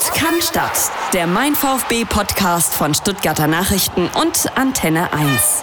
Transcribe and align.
Sport 0.00 0.14
kann 0.14 0.40
Stadt. 0.40 0.90
Der 1.12 1.26
Mein 1.26 1.54
VfB 1.54 2.04
Podcast 2.04 2.72
von 2.72 2.94
Stuttgarter 2.94 3.46
Nachrichten 3.46 4.08
und 4.20 4.46
Antenne 4.56 5.12
1. 5.12 5.62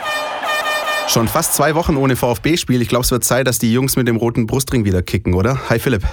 Schon 1.08 1.28
fast 1.28 1.56
zwei 1.56 1.76
Wochen 1.76 1.96
ohne 1.96 2.16
VfB-Spiel. 2.16 2.82
Ich 2.82 2.90
glaube, 2.90 3.06
es 3.06 3.12
wird 3.12 3.24
Zeit, 3.24 3.48
dass 3.48 3.58
die 3.58 3.72
Jungs 3.72 3.96
mit 3.96 4.08
dem 4.08 4.16
roten 4.18 4.46
Brustring 4.46 4.86
wieder 4.86 5.02
kicken, 5.02 5.34
oder? 5.34 5.70
Hi 5.70 5.80
Philipp. 5.80 6.04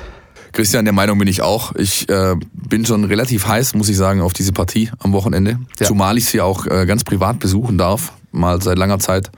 Christian, 0.52 0.84
der 0.84 0.95
Meinung 0.95 1.18
bin 1.18 1.29
ich 1.29 1.42
auch. 1.42 1.74
Ich 1.74 2.08
äh, 2.08 2.37
bin 2.52 2.87
schon 2.87 3.04
relativ 3.04 3.46
heiß, 3.46 3.74
muss 3.74 3.88
ich 3.88 3.96
sagen, 3.96 4.23
auf 4.23 4.32
diese 4.32 4.52
Partie 4.52 4.91
am 5.00 5.12
Wochenende. 5.12 5.59
Ja. 5.79 5.86
Zumal 5.86 6.16
ich 6.16 6.27
sie 6.27 6.41
auch 6.41 6.66
äh, 6.66 6.86
ganz 6.86 7.04
privat 7.04 7.41
besuchen 7.41 7.77
darf. 7.77 8.12
Mal 8.32 8.62
seit 8.62 8.79
langer 8.79 9.00
Zeit 9.00 9.30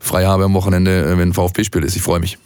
frei 0.00 0.26
habe 0.26 0.44
am 0.44 0.54
Wochenende, 0.54 1.04
äh, 1.04 1.18
wenn 1.18 1.30
ein 1.30 1.34
VfB-Spiel 1.34 1.84
ist. 1.84 1.96
Ich 1.96 2.02
freue 2.02 2.20
mich. 2.20 2.36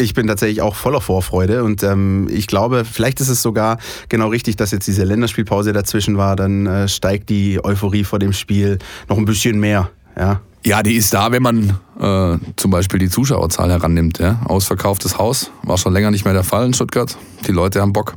Ich 0.00 0.14
bin 0.14 0.28
tatsächlich 0.28 0.62
auch 0.62 0.76
voller 0.76 1.00
Vorfreude 1.00 1.64
und 1.64 1.82
ähm, 1.82 2.28
ich 2.30 2.46
glaube, 2.46 2.84
vielleicht 2.84 3.20
ist 3.20 3.28
es 3.28 3.42
sogar 3.42 3.78
genau 4.08 4.28
richtig, 4.28 4.56
dass 4.56 4.70
jetzt 4.70 4.86
diese 4.86 5.02
Länderspielpause 5.02 5.72
dazwischen 5.72 6.16
war. 6.16 6.36
Dann 6.36 6.66
äh, 6.66 6.88
steigt 6.88 7.28
die 7.30 7.62
Euphorie 7.64 8.04
vor 8.04 8.20
dem 8.20 8.32
Spiel 8.32 8.78
noch 9.08 9.18
ein 9.18 9.24
bisschen 9.24 9.58
mehr. 9.58 9.90
Ja, 10.16 10.40
ja, 10.64 10.82
die 10.82 10.94
ist 10.94 11.14
da, 11.14 11.32
wenn 11.32 11.42
man 11.42 11.78
äh, 11.98 12.36
zum 12.56 12.70
Beispiel 12.70 12.98
die 12.98 13.08
Zuschauerzahl 13.08 13.70
herannimmt. 13.70 14.18
Ja? 14.18 14.40
Ausverkauftes 14.44 15.18
Haus 15.18 15.50
war 15.62 15.78
schon 15.78 15.92
länger 15.92 16.10
nicht 16.10 16.24
mehr 16.24 16.34
der 16.34 16.44
Fall 16.44 16.66
in 16.66 16.74
Stuttgart. 16.74 17.16
Die 17.46 17.52
Leute 17.52 17.80
haben 17.80 17.92
Bock. 17.92 18.16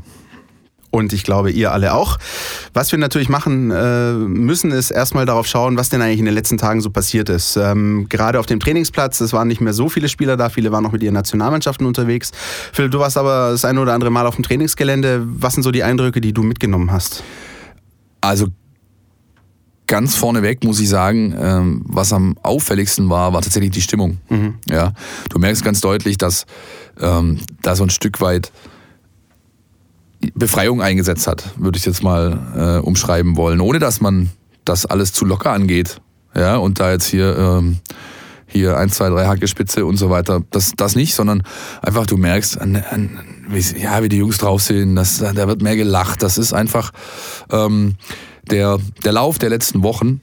Und 0.91 1.13
ich 1.13 1.23
glaube, 1.23 1.51
ihr 1.51 1.71
alle 1.71 1.93
auch. 1.93 2.17
Was 2.73 2.91
wir 2.91 2.99
natürlich 2.99 3.29
machen 3.29 3.71
äh, 3.71 4.11
müssen, 4.11 4.71
ist 4.71 4.91
erstmal 4.91 5.25
darauf 5.25 5.47
schauen, 5.47 5.77
was 5.77 5.89
denn 5.89 6.01
eigentlich 6.01 6.19
in 6.19 6.25
den 6.25 6.33
letzten 6.33 6.57
Tagen 6.57 6.81
so 6.81 6.89
passiert 6.89 7.29
ist. 7.29 7.55
Ähm, 7.55 8.07
gerade 8.09 8.39
auf 8.39 8.45
dem 8.45 8.59
Trainingsplatz, 8.59 9.21
es 9.21 9.31
waren 9.31 9.47
nicht 9.47 9.61
mehr 9.61 9.73
so 9.73 9.87
viele 9.87 10.09
Spieler 10.09 10.35
da, 10.35 10.49
viele 10.49 10.71
waren 10.73 10.83
noch 10.83 10.91
mit 10.91 11.01
ihren 11.01 11.13
Nationalmannschaften 11.13 11.87
unterwegs. 11.87 12.31
Philipp, 12.73 12.91
du 12.91 12.99
warst 12.99 13.17
aber 13.17 13.51
das 13.51 13.63
eine 13.63 13.79
oder 13.79 13.93
andere 13.93 14.11
Mal 14.11 14.27
auf 14.27 14.35
dem 14.35 14.43
Trainingsgelände. 14.43 15.23
Was 15.25 15.53
sind 15.53 15.63
so 15.63 15.71
die 15.71 15.83
Eindrücke, 15.83 16.19
die 16.19 16.33
du 16.33 16.43
mitgenommen 16.43 16.91
hast? 16.91 17.23
Also 18.19 18.47
ganz 19.87 20.15
vorneweg 20.15 20.63
muss 20.63 20.79
ich 20.79 20.89
sagen, 20.89 21.33
ähm, 21.37 21.83
was 21.85 22.13
am 22.13 22.37
auffälligsten 22.43 23.09
war, 23.09 23.33
war 23.33 23.41
tatsächlich 23.41 23.71
die 23.71 23.81
Stimmung. 23.81 24.19
Mhm. 24.29 24.55
Ja, 24.69 24.93
du 25.29 25.39
merkst 25.39 25.63
ganz 25.63 25.79
deutlich, 25.81 26.17
dass 26.17 26.45
ähm, 26.99 27.39
da 27.61 27.75
so 27.75 27.83
ein 27.83 27.89
Stück 27.89 28.21
weit 28.21 28.51
Befreiung 30.35 30.81
eingesetzt 30.81 31.27
hat, 31.27 31.51
würde 31.57 31.77
ich 31.77 31.85
jetzt 31.85 32.03
mal 32.03 32.79
äh, 32.81 32.85
umschreiben 32.85 33.37
wollen, 33.37 33.59
ohne 33.59 33.79
dass 33.79 34.01
man 34.01 34.29
das 34.65 34.85
alles 34.85 35.13
zu 35.13 35.25
locker 35.25 35.51
angeht. 35.51 36.01
Ja, 36.35 36.57
und 36.57 36.79
da 36.79 36.91
jetzt 36.91 37.07
hier 37.07 37.37
ähm, 37.37 37.79
hier 38.51 38.77
ein, 38.77 38.89
zwei, 38.89 39.09
drei 39.09 39.25
Hackespitze 39.25 39.85
und 39.85 39.97
so 39.97 40.09
weiter. 40.09 40.41
Das, 40.51 40.73
das 40.75 40.95
nicht, 40.95 41.15
sondern 41.15 41.43
einfach 41.81 42.05
du 42.05 42.17
merkst, 42.17 42.59
an, 42.59 42.75
an, 42.75 43.19
wie, 43.47 43.61
ja, 43.81 44.03
wie 44.03 44.09
die 44.09 44.17
Jungs 44.17 44.37
drauf 44.37 44.61
sind, 44.61 44.95
das, 44.95 45.19
da 45.19 45.47
wird 45.47 45.61
mehr 45.61 45.75
gelacht. 45.75 46.21
Das 46.21 46.37
ist 46.37 46.53
einfach 46.53 46.91
ähm, 47.49 47.95
der, 48.49 48.79
der 49.03 49.13
Lauf 49.13 49.39
der 49.39 49.49
letzten 49.49 49.83
Wochen 49.83 50.21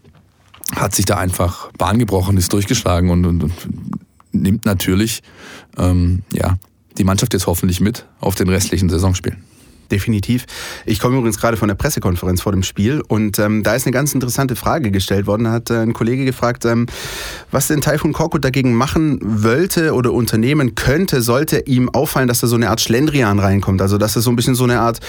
hat 0.76 0.94
sich 0.94 1.06
da 1.06 1.16
einfach 1.16 1.72
Bahn 1.78 1.98
gebrochen, 1.98 2.36
ist 2.36 2.52
durchgeschlagen 2.52 3.10
und, 3.10 3.24
und, 3.24 3.44
und 3.44 3.52
nimmt 4.32 4.66
natürlich 4.66 5.22
ähm, 5.78 6.22
ja, 6.32 6.58
die 6.98 7.04
Mannschaft 7.04 7.32
jetzt 7.32 7.46
hoffentlich 7.46 7.80
mit 7.80 8.06
auf 8.20 8.34
den 8.34 8.50
restlichen 8.50 8.90
Saisonspielen 8.90 9.47
definitiv. 9.90 10.46
Ich 10.86 11.00
komme 11.00 11.16
übrigens 11.16 11.38
gerade 11.38 11.56
von 11.56 11.68
der 11.68 11.74
Pressekonferenz 11.74 12.40
vor 12.40 12.52
dem 12.52 12.62
Spiel 12.62 13.02
und 13.06 13.38
ähm, 13.38 13.62
da 13.62 13.74
ist 13.74 13.86
eine 13.86 13.92
ganz 13.92 14.14
interessante 14.14 14.56
Frage 14.56 14.90
gestellt 14.90 15.26
worden. 15.26 15.44
Da 15.44 15.52
hat 15.52 15.70
äh, 15.70 15.78
ein 15.78 15.92
Kollege 15.92 16.24
gefragt, 16.24 16.64
ähm, 16.64 16.86
was 17.50 17.68
denn 17.68 17.80
Taifun 17.80 18.12
Korkut 18.12 18.44
dagegen 18.44 18.74
machen 18.74 19.18
wollte 19.22 19.94
oder 19.94 20.12
unternehmen 20.12 20.74
könnte, 20.74 21.22
sollte 21.22 21.60
ihm 21.66 21.88
auffallen, 21.88 22.28
dass 22.28 22.40
da 22.40 22.46
so 22.46 22.56
eine 22.56 22.70
Art 22.70 22.80
Schlendrian 22.80 23.38
reinkommt. 23.38 23.82
Also 23.82 23.98
dass 23.98 24.16
es 24.16 24.24
so 24.24 24.30
ein 24.30 24.36
bisschen 24.36 24.54
so 24.54 24.64
eine 24.64 24.80
Art, 24.80 25.00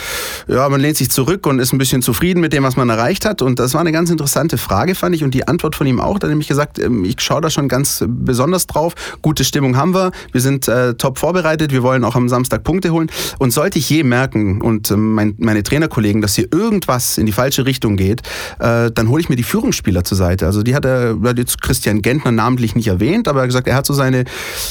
ja, 0.48 0.68
man 0.70 0.82
lehnt 0.82 0.98
sich 0.98 1.10
zurück 1.12 1.46
und 1.46 1.60
ist 1.60 1.74
ein 1.74 1.78
bisschen 1.78 2.02
zufrieden 2.02 2.40
mit 2.40 2.54
dem, 2.54 2.64
was 2.64 2.76
man 2.76 2.90
erreicht 2.90 3.26
hat. 3.26 3.42
Und 3.42 3.60
das 3.60 3.74
war 3.74 3.82
eine 3.82 3.92
ganz 3.92 4.10
interessante 4.10 4.58
Frage, 4.58 4.96
fand 4.96 5.16
ich. 5.16 5.24
Und 5.24 5.34
die 5.34 5.48
Antwort 5.48 5.76
von 5.76 5.88
ihm 5.88 6.00
auch, 6.00 6.20
da 6.20 6.28
hat 6.28 6.30
nämlich 6.30 6.48
gesagt, 6.48 6.80
ähm, 6.80 7.06
ich 7.06 7.20
schaue 7.22 7.42
da 7.42 7.50
schon 7.50 7.68
ganz 7.68 8.04
besonders 8.08 8.68
drauf. 8.68 8.94
Gute 9.22 9.44
Stimmung 9.44 9.78
haben 9.78 9.94
wir. 9.94 10.12
Wir 10.32 10.42
sind 10.42 10.68
äh, 10.68 10.94
top 10.95 11.18
vorbereitet. 11.18 11.72
Wir 11.72 11.84
wollen 11.84 12.04
auch 12.04 12.16
am 12.16 12.30
Samstag 12.30 12.64
Punkte 12.64 12.92
holen. 12.92 13.10
Und 13.38 13.52
sollte 13.52 13.80
ich 13.80 13.89
je 13.89 14.04
merken, 14.04 14.62
und 14.70 14.92
ähm, 14.92 15.14
mein, 15.14 15.36
meine 15.38 15.64
Trainerkollegen, 15.64 16.22
dass 16.22 16.36
hier 16.36 16.48
irgendwas 16.52 17.18
in 17.18 17.26
die 17.26 17.32
falsche 17.32 17.66
Richtung 17.66 17.98
geht, 17.98 18.22
äh, 18.60 18.92
dann 18.92 19.10
hole 19.10 19.22
ich 19.22 19.30
mir 19.30 19.36
die 19.36 19.44
Führungsspieler 19.44 20.04
zur 20.04 20.18
Seite. 20.18 20.46
Also 20.46 20.64
die 20.64 20.76
hat 20.76 20.86
er, 20.86 21.18
hat 21.24 21.38
jetzt 21.38 21.62
Christian 21.62 22.02
Gentner 22.02 22.32
namentlich 22.32 22.76
nicht 22.76 22.88
erwähnt, 22.88 23.28
aber 23.28 23.40
er 23.40 23.44
hat 23.44 23.50
gesagt, 23.50 23.68
er 23.68 23.76
hat 23.76 23.86
so 23.86 23.94
seine 23.94 24.26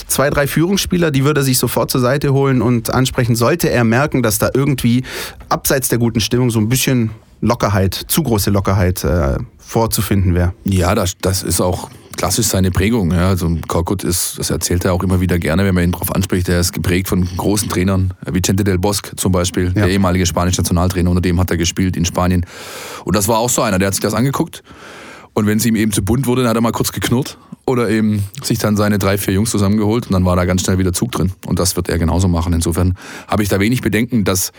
zwei, 0.07 0.31
drei 0.31 0.47
Führungsspieler, 0.47 1.11
die 1.11 1.25
würde 1.25 1.41
er 1.41 1.45
sich 1.45 1.59
sofort 1.59 1.91
zur 1.91 2.01
Seite 2.01 2.33
holen 2.33 2.63
und 2.63 2.95
ansprechen. 2.95 3.37
Sollte 3.37 3.69
er 3.69 3.85
merken, 3.85 4.23
dass 4.23 4.39
da 4.39 4.51
irgendwie 4.55 5.05
abseits 5.49 5.89
der 5.89 5.99
guten 5.99 6.21
Stimmung 6.21 6.51
so 6.51 6.59
ein 6.59 6.69
bisschen 6.69 7.11
Lockerheit, 7.41 7.95
zu 7.95 8.23
große 8.23 8.51
Lockerheit 8.51 9.05
äh, 9.05 9.39
vorzufinden 9.59 10.35
wäre. 10.35 10.55
Ja, 10.65 10.95
das, 10.95 11.17
das 11.21 11.43
ist 11.43 11.61
auch 11.61 11.91
klassisch 12.19 12.49
seine 12.49 12.71
Prägung. 12.71 13.13
Ja. 13.13 13.29
Also 13.29 13.57
Korkut 13.69 14.05
ist, 14.05 14.39
das 14.39 14.51
erzählt 14.51 14.85
er 14.85 14.93
auch 14.93 15.03
immer 15.03 15.21
wieder 15.21 15.39
gerne, 15.39 15.65
wenn 15.65 15.75
man 15.75 15.85
ihn 15.85 15.93
darauf 15.93 16.15
anspricht. 16.15 16.49
Er 16.49 16.61
ist 16.61 16.73
geprägt 16.73 17.09
von 17.09 17.27
großen 17.37 17.71
Trainern, 17.71 18.13
Vicente 18.27 18.65
del 18.65 18.77
Bosque 18.77 19.13
zum 19.17 19.33
Beispiel, 19.33 19.67
ja. 19.67 19.71
der 19.71 19.89
ehemalige 19.89 20.27
spanische 20.27 20.61
Nationaltrainer, 20.61 21.09
unter 21.09 21.23
dem 21.23 21.41
hat 21.41 21.51
er 21.51 21.57
gespielt 21.57 21.97
in 21.97 22.05
Spanien. 22.05 22.45
Und 23.05 23.17
das 23.17 23.29
war 23.29 23.39
auch 23.39 23.49
so 23.49 23.63
einer, 23.63 23.79
der 23.79 23.87
hat 23.87 23.95
sich 23.95 24.03
das 24.03 24.15
angeguckt. 24.15 24.63
Und 25.33 25.47
wenn 25.47 25.59
es 25.59 25.67
ihm 25.67 25.77
eben 25.77 25.93
zu 25.93 26.03
bunt 26.03 26.27
wurde, 26.27 26.43
dann 26.43 26.51
hat 26.51 26.57
er 26.57 26.61
mal 26.61 26.73
kurz 26.73 26.91
geknurrt 26.91 27.39
oder 27.65 27.89
eben 27.89 28.25
sich 28.43 28.59
dann 28.59 28.77
seine 28.77 28.99
drei, 28.99 29.17
vier 29.17 29.35
Jungs 29.35 29.51
zusammengeholt 29.51 30.07
und 30.07 30.13
dann 30.13 30.25
war 30.25 30.35
da 30.35 30.45
ganz 30.45 30.63
schnell 30.63 30.79
wieder 30.79 30.93
Zug 30.93 31.13
drin. 31.13 31.31
Und 31.47 31.61
das 31.61 31.77
wird 31.77 31.89
er 31.89 31.99
genauso 31.99 32.27
machen. 32.27 32.53
Insofern 32.53 32.95
habe 33.29 33.45
ich 33.45 33.49
da 33.49 33.61
wenig 33.61 33.81
Bedenken, 33.81 34.25
dass 34.25 34.51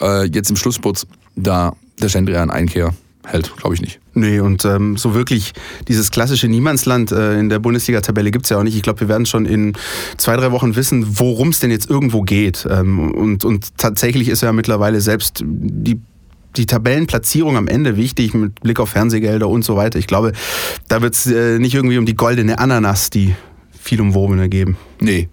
äh, 0.00 0.26
jetzt 0.26 0.50
im 0.50 0.56
Schlussputz 0.56 1.06
da 1.34 1.74
der 2.00 2.08
Schendrian 2.08 2.50
Einkehr 2.50 2.94
hält, 3.28 3.56
glaube 3.56 3.74
ich 3.74 3.80
nicht. 3.80 4.00
Nee, 4.14 4.40
und 4.40 4.64
ähm, 4.64 4.96
so 4.96 5.14
wirklich 5.14 5.52
dieses 5.86 6.10
klassische 6.10 6.48
Niemandsland 6.48 7.12
äh, 7.12 7.38
in 7.38 7.48
der 7.48 7.58
Bundesliga-Tabelle 7.58 8.30
gibt 8.30 8.46
es 8.46 8.50
ja 8.50 8.58
auch 8.58 8.62
nicht. 8.62 8.76
Ich 8.76 8.82
glaube, 8.82 9.00
wir 9.00 9.08
werden 9.08 9.26
schon 9.26 9.46
in 9.46 9.74
zwei, 10.16 10.36
drei 10.36 10.50
Wochen 10.50 10.76
wissen, 10.76 11.18
worum 11.18 11.48
es 11.50 11.60
denn 11.60 11.70
jetzt 11.70 11.88
irgendwo 11.88 12.22
geht. 12.22 12.66
Ähm, 12.68 13.12
und, 13.12 13.44
und 13.44 13.76
tatsächlich 13.76 14.28
ist 14.28 14.42
ja 14.42 14.52
mittlerweile 14.52 15.00
selbst 15.00 15.42
die 15.44 16.00
die 16.56 16.66
Tabellenplatzierung 16.66 17.56
am 17.56 17.68
Ende 17.68 17.96
wichtig 17.96 18.34
mit 18.34 18.60
Blick 18.60 18.80
auf 18.80 18.90
Fernsehgelder 18.90 19.48
und 19.48 19.64
so 19.64 19.76
weiter. 19.76 19.98
Ich 19.98 20.06
glaube, 20.06 20.32
da 20.88 21.02
wird 21.02 21.14
es 21.14 21.26
äh, 21.26 21.58
nicht 21.58 21.74
irgendwie 21.74 21.98
um 21.98 22.06
die 22.06 22.16
goldene 22.16 22.58
Ananas, 22.58 23.10
die 23.10 23.34
viel 23.88 24.02
umwobene 24.02 24.50
geben. 24.50 24.76
Nee. 25.00 25.30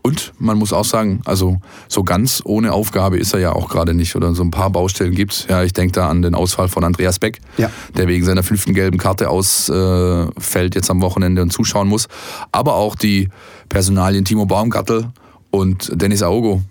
Und 0.00 0.32
man 0.38 0.56
muss 0.56 0.72
auch 0.72 0.84
sagen, 0.84 1.22
also 1.24 1.58
so 1.88 2.04
ganz 2.04 2.40
ohne 2.44 2.72
Aufgabe 2.72 3.18
ist 3.18 3.34
er 3.34 3.40
ja 3.40 3.52
auch 3.52 3.68
gerade 3.68 3.94
nicht. 3.94 4.14
Oder 4.14 4.32
so 4.32 4.44
ein 4.44 4.52
paar 4.52 4.70
Baustellen 4.70 5.12
gibt 5.12 5.32
es. 5.32 5.46
Ja, 5.48 5.64
ich 5.64 5.72
denke 5.72 5.92
da 5.92 6.08
an 6.08 6.22
den 6.22 6.36
Ausfall 6.36 6.68
von 6.68 6.84
Andreas 6.84 7.18
Beck, 7.18 7.40
ja. 7.58 7.68
der 7.96 8.06
wegen 8.06 8.24
seiner 8.24 8.44
fünften 8.44 8.74
gelben 8.74 8.96
Karte 8.96 9.28
ausfällt 9.28 10.76
jetzt 10.76 10.88
am 10.88 11.02
Wochenende 11.02 11.42
und 11.42 11.52
zuschauen 11.52 11.88
muss. 11.88 12.06
Aber 12.52 12.74
auch 12.74 12.94
die 12.94 13.28
Personalien 13.68 14.24
Timo 14.24 14.46
Baumgartel 14.46 15.08
und 15.50 15.90
Dennis 16.00 16.22
Aogo, 16.22 16.62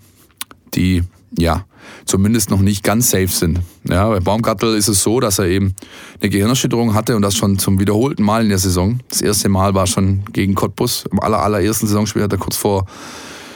die 0.74 1.02
ja 1.38 1.64
zumindest 2.04 2.50
noch 2.50 2.60
nicht 2.60 2.82
ganz 2.82 3.10
safe 3.10 3.28
sind. 3.28 3.60
Ja, 3.88 4.08
bei 4.08 4.20
Baumgartel 4.20 4.74
ist 4.76 4.88
es 4.88 5.02
so, 5.02 5.20
dass 5.20 5.38
er 5.38 5.46
eben 5.46 5.74
eine 6.20 6.30
Gehirnerschütterung 6.30 6.94
hatte 6.94 7.16
und 7.16 7.22
das 7.22 7.36
schon 7.36 7.58
zum 7.58 7.78
wiederholten 7.78 8.22
Mal 8.22 8.42
in 8.42 8.48
der 8.48 8.58
Saison. 8.58 9.00
Das 9.08 9.20
erste 9.20 9.48
Mal 9.48 9.74
war 9.74 9.86
schon 9.86 10.24
gegen 10.32 10.54
Cottbus. 10.54 11.04
Im 11.10 11.20
aller, 11.20 11.42
allerersten 11.42 11.86
Saisonspiel 11.86 12.22
hat 12.22 12.32
er 12.32 12.38
kurz 12.38 12.56
vor 12.56 12.86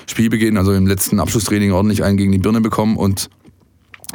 Spielbeginn, 0.07 0.57
also 0.57 0.73
im 0.73 0.87
letzten 0.87 1.21
Abschlusstraining, 1.21 1.73
ordentlich 1.73 2.03
einen 2.03 2.17
gegen 2.17 2.33
die 2.33 2.39
Birne 2.39 2.61
bekommen 2.61 2.97
und 2.97 3.31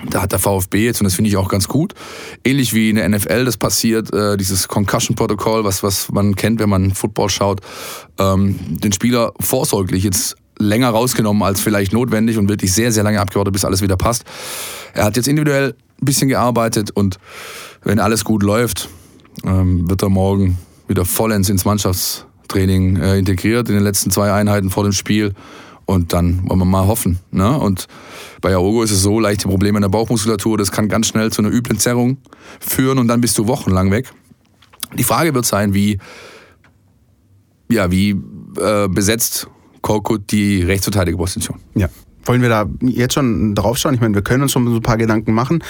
da 0.10 0.24
hat 0.24 0.34
der 0.34 0.40
VfB 0.40 0.84
jetzt, 0.84 1.00
und 1.00 1.06
das 1.06 1.16
finde 1.16 1.30
ich 1.30 1.38
auch 1.38 1.48
ganz 1.48 1.70
gut, 1.70 1.94
ähnlich 2.44 2.74
wie 2.74 2.90
in 2.90 2.98
der 2.98 3.08
NFL 3.08 3.46
das 3.46 3.56
passiert, 3.56 4.14
äh, 4.14 4.36
dieses 4.36 4.68
Concussion-Protokoll, 4.68 5.64
was, 5.64 5.84
was 5.84 6.12
man 6.12 6.36
kennt, 6.36 6.60
wenn 6.60 6.70
man 6.70 6.94
Football 6.94 7.30
schaut, 7.30 7.62
ähm, 8.20 8.60
den 8.68 8.92
Spieler 8.92 9.32
vorsorglich 9.40 10.04
jetzt 10.04 10.36
länger 10.58 10.90
rausgenommen 10.90 11.44
als 11.44 11.60
vielleicht 11.60 11.94
notwendig 11.94 12.38
und 12.38 12.50
wirklich 12.50 12.74
sehr, 12.74 12.92
sehr 12.92 13.04
lange 13.04 13.20
abgewartet, 13.20 13.54
bis 13.54 13.66
alles 13.66 13.82
wieder 13.82 13.98
passt. 13.98 14.24
Er 14.94 15.06
hat 15.06 15.16
jetzt 15.16 15.28
individuell 15.28 15.76
ein 16.02 16.06
bisschen 16.06 16.28
gearbeitet 16.28 16.92
und 16.92 17.20
wenn 17.84 18.00
alles 18.00 18.24
gut 18.24 18.44
läuft, 18.44 18.90
ähm, 19.44 19.90
wird 19.90 20.02
er 20.02 20.10
morgen 20.10 20.58
wieder 20.88 21.06
vollends 21.06 21.50
ins 21.50 21.66
Mannschaftstraining 21.66 22.98
äh, 22.98 23.18
integriert 23.18 23.70
in 23.70 23.76
den 23.76 23.84
letzten 23.84 24.12
zwei 24.12 24.32
Einheiten 24.32 24.70
vor 24.70 24.84
dem 24.84 24.94
Spiel. 24.94 25.34
Und 25.86 26.14
dann 26.14 26.50
wollen 26.50 26.60
wir 26.60 26.66
mal 26.66 26.88
hoffen. 26.88 27.20
Ne? 27.30 27.60
Und 27.60 27.88
bei 28.42 28.56
Aogo 28.56 28.82
ist 28.82 28.90
es 28.90 29.04
so, 29.04 29.20
leichte 29.20 29.48
Probleme 29.48 29.78
in 29.78 29.84
der 29.84 29.90
Bauchmuskulatur, 29.90 30.58
das 30.58 30.72
kann 30.72 30.90
ganz 30.90 31.08
schnell 31.08 31.32
zu 31.32 31.44
einer 31.44 31.52
üblen 31.52 31.78
Zerrung 31.78 32.18
führen 32.60 32.98
und 32.98 33.08
dann 33.08 33.22
bist 33.22 33.38
du 33.38 33.46
wochenlang 33.48 33.92
weg. 33.92 34.12
Die 34.98 35.04
Frage 35.04 35.36
wird 35.36 35.46
sein, 35.46 35.76
wie, 35.76 36.00
ja, 37.70 37.92
wie 37.92 38.16
äh, 38.60 38.88
besetzt 38.88 39.48
Korkut 39.86 40.32
die 40.32 40.64
Rechtsverteidigerposition. 40.64 41.60
Ja. 41.76 41.90
Wollen 42.26 42.42
wir 42.42 42.50
da 42.50 42.66
jetzt 42.82 43.14
schon 43.14 43.54
drauf 43.54 43.78
schauen? 43.78 43.94
Ich 43.94 44.02
meine, 44.02 44.16
wir 44.16 44.24
können 44.24 44.42
uns 44.42 44.52
schon 44.52 44.68
so 44.68 44.78
ein 44.78 44.82
paar 44.82 44.98
Gedanken 44.98 45.32
machen. 45.32 45.64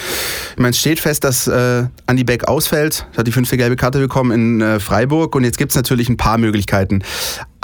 Ich 0.53 0.57
meine, 0.57 0.69
es 0.69 0.79
steht 0.79 1.01
fest, 1.01 1.25
dass 1.25 1.47
äh, 1.47 1.87
Andy 2.07 2.23
Beck 2.23 2.47
ausfällt, 2.47 3.07
hat 3.17 3.27
die 3.27 3.33
fünfte 3.33 3.57
gelbe 3.57 3.75
Karte 3.75 3.99
bekommen 3.99 4.31
in 4.31 4.61
äh, 4.61 4.79
Freiburg 4.79 5.35
und 5.35 5.43
jetzt 5.43 5.57
gibt 5.57 5.71
es 5.71 5.75
natürlich 5.75 6.07
ein 6.07 6.15
paar 6.15 6.37
Möglichkeiten. 6.37 7.03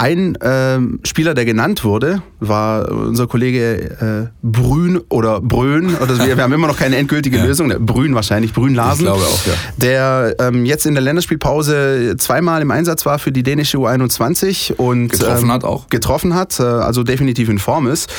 Ein 0.01 0.35
äh, 0.37 0.79
Spieler, 1.07 1.35
der 1.35 1.45
genannt 1.45 1.83
wurde, 1.83 2.23
war 2.39 2.91
unser 2.91 3.27
Kollege 3.27 4.31
äh, 4.31 4.35
Brün 4.41 4.99
oder 5.09 5.39
Brön. 5.41 5.95
Oder 5.95 6.17
wir, 6.17 6.37
wir 6.37 6.43
haben 6.43 6.53
immer 6.53 6.65
noch 6.65 6.77
keine 6.77 6.95
endgültige 6.95 7.37
ja. 7.39 7.45
Lösung. 7.45 7.71
Brün 7.85 8.15
wahrscheinlich, 8.15 8.51
Brün 8.51 8.73
Larsen. 8.73 9.05
Ich 9.05 9.05
glaube 9.05 9.21
auch, 9.21 9.45
ja. 9.45 9.53
Der 9.77 10.35
ähm, 10.39 10.65
jetzt 10.65 10.87
in 10.87 10.95
der 10.95 11.03
Länderspielpause 11.03 12.15
zweimal 12.17 12.63
im 12.63 12.71
Einsatz 12.71 13.05
war 13.05 13.19
für 13.19 13.31
die 13.31 13.43
dänische 13.43 13.77
U21 13.77 14.73
und 14.73 15.09
getroffen 15.09 15.43
ähm, 15.43 15.51
hat 15.51 15.63
auch. 15.63 15.87
Getroffen 15.89 16.33
hat, 16.33 16.59
äh, 16.59 16.63
also 16.63 17.03
definitiv 17.03 17.47
in 17.49 17.59
Form 17.59 17.85
ist. 17.85 18.11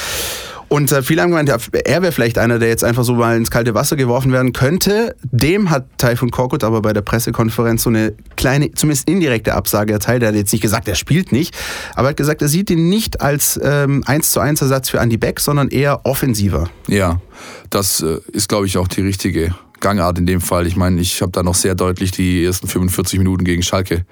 Und 0.73 0.91
äh, 0.91 1.03
viele 1.03 1.21
haben 1.21 1.29
gemeint, 1.29 1.51
er 1.51 2.03
wäre 2.03 2.13
vielleicht 2.13 2.39
einer, 2.39 2.59
der 2.59 2.71
jetzt 2.71 2.83
einfach 2.83 3.05
so 3.05 3.15
mal 3.15 3.37
ins 3.37 3.51
kalte 3.51 3.75
Wasser 3.75 3.95
geworfen 3.95 4.33
werden 4.33 4.55
könnte. 4.55 5.15
Dem 5.23 5.69
hat 5.69 5.85
Taifun 5.99 6.31
Korkut 6.31 6.65
aber 6.65 6.81
bei 6.81 6.95
der 6.95 7.03
Pressekonferenz 7.03 7.83
so 7.83 7.91
eine 7.91 8.15
kleine, 8.37 8.73
zumindest 8.73 9.07
indirekte 9.07 9.53
Absage 9.53 9.93
erteilt. 9.93 10.23
Er 10.23 10.29
hat 10.29 10.35
jetzt 10.35 10.51
nicht 10.51 10.63
gesagt, 10.63 10.89
er 10.89 10.95
spielt 10.95 11.31
nicht, 11.31 11.55
aber 11.95 12.09
er 12.09 12.11
hat 12.13 12.17
gesagt, 12.17 12.41
er 12.41 12.49
sieht 12.49 12.71
ihn 12.71 12.89
nicht 12.89 13.21
als 13.21 13.61
ähm, 13.63 14.03
1 14.07 14.31
zu 14.31 14.41
1 14.41 14.63
Ersatz 14.63 14.89
für 14.89 14.99
Andy 15.01 15.19
Beck, 15.19 15.41
sondern 15.41 15.69
eher 15.69 16.07
offensiver. 16.07 16.71
Ja, 16.89 17.21
das 17.69 18.01
äh, 18.01 18.21
ist, 18.33 18.49
glaube 18.49 18.65
ich, 18.65 18.79
auch 18.79 18.89
die 18.89 19.03
richtige 19.03 19.55
Gangart 19.81 20.17
in 20.17 20.25
dem 20.25 20.41
Fall. 20.41 20.67
Ich 20.67 20.77
meine, 20.77 21.03
ich 21.03 21.21
habe 21.21 21.33
da 21.33 21.43
noch 21.43 21.55
sehr 21.55 21.75
deutlich 21.75 22.13
die 22.13 22.47
ersten 22.47 22.67
45 22.67 23.19
Minuten 23.19 23.45
gegen 23.45 23.63
Schalke 23.63 24.07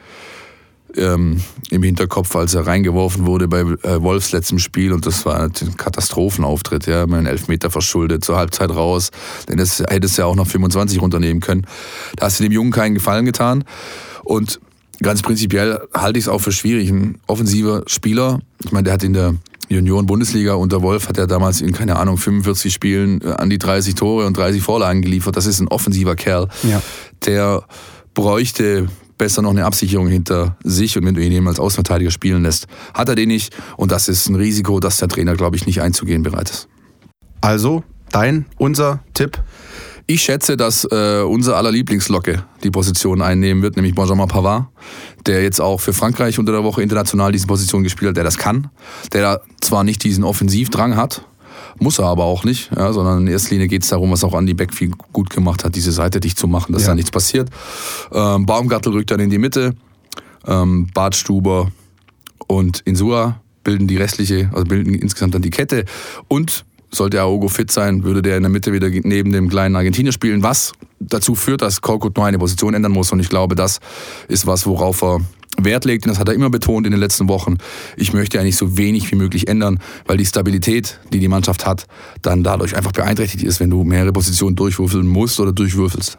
ähm, 0.96 1.40
im 1.70 1.82
Hinterkopf, 1.82 2.34
als 2.36 2.54
er 2.54 2.66
reingeworfen 2.66 3.26
wurde 3.26 3.48
bei 3.48 3.60
äh, 3.60 4.02
Wolfs 4.02 4.32
letztem 4.32 4.58
Spiel 4.58 4.92
und 4.92 5.06
das 5.06 5.24
war 5.24 5.40
ein 5.40 5.52
Katastrophenauftritt, 5.76 6.86
ja, 6.86 7.06
mit 7.06 7.16
einem 7.16 7.26
Elfmeter 7.26 7.70
verschuldet, 7.70 8.24
zur 8.24 8.36
Halbzeit 8.36 8.70
raus, 8.70 9.10
denn 9.48 9.58
das 9.58 9.80
hätte 9.80 10.06
es 10.06 10.16
ja 10.16 10.26
auch 10.26 10.36
noch 10.36 10.46
25 10.46 11.00
runternehmen 11.00 11.40
können. 11.40 11.66
Da 12.16 12.26
hast 12.26 12.40
du 12.40 12.44
dem 12.44 12.52
Jungen 12.52 12.72
keinen 12.72 12.94
Gefallen 12.94 13.24
getan 13.24 13.64
und 14.24 14.60
ganz 15.02 15.22
prinzipiell 15.22 15.80
halte 15.94 16.18
ich 16.18 16.24
es 16.24 16.28
auch 16.28 16.40
für 16.40 16.52
schwierig, 16.52 16.90
ein 16.90 17.18
offensiver 17.26 17.82
Spieler, 17.86 18.40
ich 18.64 18.72
meine, 18.72 18.84
der 18.84 18.94
hat 18.94 19.04
in 19.04 19.12
der 19.12 19.34
Junioren-Bundesliga 19.70 20.54
unter 20.54 20.82
Wolf 20.82 21.08
hat 21.08 21.16
er 21.16 21.28
damals 21.28 21.60
in, 21.60 21.72
keine 21.72 21.96
Ahnung, 21.96 22.18
45 22.18 22.74
Spielen 22.74 23.20
äh, 23.22 23.28
an 23.28 23.50
die 23.50 23.58
30 23.58 23.94
Tore 23.94 24.26
und 24.26 24.36
30 24.36 24.62
Vorlagen 24.62 25.00
geliefert. 25.00 25.36
Das 25.36 25.46
ist 25.46 25.60
ein 25.60 25.68
offensiver 25.68 26.16
Kerl, 26.16 26.48
ja. 26.64 26.82
der 27.24 27.62
bräuchte 28.12 28.88
besser 29.20 29.42
noch 29.42 29.50
eine 29.50 29.66
Absicherung 29.66 30.08
hinter 30.08 30.56
sich 30.64 30.96
und 30.96 31.04
wenn 31.04 31.14
du 31.14 31.22
ihn 31.22 31.30
eben 31.30 31.46
als 31.46 31.60
Außenverteidiger 31.60 32.10
spielen 32.10 32.42
lässt, 32.42 32.66
hat 32.94 33.08
er 33.10 33.14
den 33.14 33.28
nicht 33.28 33.54
und 33.76 33.92
das 33.92 34.08
ist 34.08 34.28
ein 34.28 34.34
Risiko, 34.34 34.80
das 34.80 34.96
der 34.96 35.08
Trainer, 35.08 35.36
glaube 35.36 35.56
ich, 35.56 35.66
nicht 35.66 35.82
einzugehen 35.82 36.22
bereit 36.22 36.48
ist. 36.50 36.68
Also, 37.42 37.84
dein, 38.10 38.46
unser 38.56 39.00
Tipp? 39.14 39.42
Ich 40.06 40.22
schätze, 40.22 40.56
dass 40.56 40.84
äh, 40.90 41.22
unser 41.22 41.56
aller 41.56 41.70
Lieblingslocke 41.70 42.42
die 42.64 42.70
Position 42.70 43.22
einnehmen 43.22 43.62
wird, 43.62 43.76
nämlich 43.76 43.94
Benjamin 43.94 44.26
Pavard, 44.26 44.66
der 45.26 45.42
jetzt 45.42 45.60
auch 45.60 45.80
für 45.80 45.92
Frankreich 45.92 46.38
unter 46.38 46.52
der 46.52 46.64
Woche 46.64 46.82
international 46.82 47.30
diese 47.30 47.46
Position 47.46 47.82
gespielt 47.82 48.08
hat, 48.08 48.16
der 48.16 48.24
das 48.24 48.38
kann, 48.38 48.70
der 49.12 49.42
zwar 49.60 49.84
nicht 49.84 50.02
diesen 50.02 50.24
Offensivdrang 50.24 50.96
hat, 50.96 51.26
muss 51.78 51.98
er 51.98 52.06
aber 52.06 52.24
auch 52.24 52.44
nicht, 52.44 52.70
ja, 52.76 52.92
sondern 52.92 53.22
in 53.22 53.28
erster 53.28 53.50
Linie 53.50 53.68
geht 53.68 53.82
es 53.82 53.88
darum, 53.88 54.10
was 54.10 54.24
auch 54.24 54.34
Andy 54.34 54.54
Beck 54.54 54.74
viel 54.74 54.90
gut 55.12 55.30
gemacht 55.30 55.64
hat, 55.64 55.74
diese 55.74 55.92
Seite 55.92 56.20
dicht 56.20 56.38
zu 56.38 56.48
machen, 56.48 56.72
dass 56.72 56.82
ja. 56.82 56.88
da 56.88 56.94
nichts 56.94 57.10
passiert. 57.10 57.50
Ähm, 58.12 58.46
Baumgartel 58.46 58.92
rückt 58.92 59.10
dann 59.10 59.20
in 59.20 59.30
die 59.30 59.38
Mitte, 59.38 59.74
ähm, 60.46 60.88
Bartstuber 60.92 61.70
und 62.46 62.80
Insua 62.80 63.40
bilden 63.62 63.86
die 63.86 63.96
restliche, 63.96 64.50
also 64.52 64.64
bilden 64.64 64.94
insgesamt 64.94 65.34
dann 65.34 65.42
die 65.42 65.50
Kette 65.50 65.84
und 66.28 66.64
sollte 66.90 67.20
Aogo 67.20 67.48
fit 67.48 67.70
sein, 67.70 68.02
würde 68.02 68.22
der 68.22 68.36
in 68.36 68.42
der 68.42 68.50
Mitte 68.50 68.72
wieder 68.72 68.88
neben 68.88 69.32
dem 69.32 69.48
kleinen 69.48 69.76
Argentinier 69.76 70.12
spielen, 70.12 70.42
was 70.42 70.72
dazu 70.98 71.34
führt, 71.34 71.62
dass 71.62 71.80
Korkut 71.80 72.16
nur 72.16 72.26
eine 72.26 72.38
Position 72.38 72.74
ändern 72.74 72.92
muss. 72.92 73.12
Und 73.12 73.20
ich 73.20 73.28
glaube, 73.28 73.54
das 73.54 73.80
ist 74.28 74.46
was, 74.46 74.66
worauf 74.66 75.02
er 75.02 75.20
Wert 75.58 75.84
legt, 75.84 76.06
und 76.06 76.10
das 76.10 76.18
hat 76.18 76.28
er 76.28 76.34
immer 76.34 76.50
betont 76.50 76.86
in 76.86 76.92
den 76.92 77.00
letzten 77.00 77.28
Wochen, 77.28 77.58
ich 77.96 78.12
möchte 78.12 78.40
eigentlich 78.40 78.56
so 78.56 78.76
wenig 78.76 79.10
wie 79.10 79.16
möglich 79.16 79.48
ändern, 79.48 79.78
weil 80.06 80.16
die 80.16 80.26
Stabilität, 80.26 81.00
die 81.12 81.18
die 81.18 81.28
Mannschaft 81.28 81.66
hat, 81.66 81.86
dann 82.22 82.42
dadurch 82.42 82.76
einfach 82.76 82.92
beeinträchtigt 82.92 83.44
ist, 83.44 83.60
wenn 83.60 83.70
du 83.70 83.84
mehrere 83.84 84.12
Positionen 84.12 84.56
durchwürfeln 84.56 85.06
musst 85.06 85.40
oder 85.40 85.52
durchwürfelst. 85.52 86.18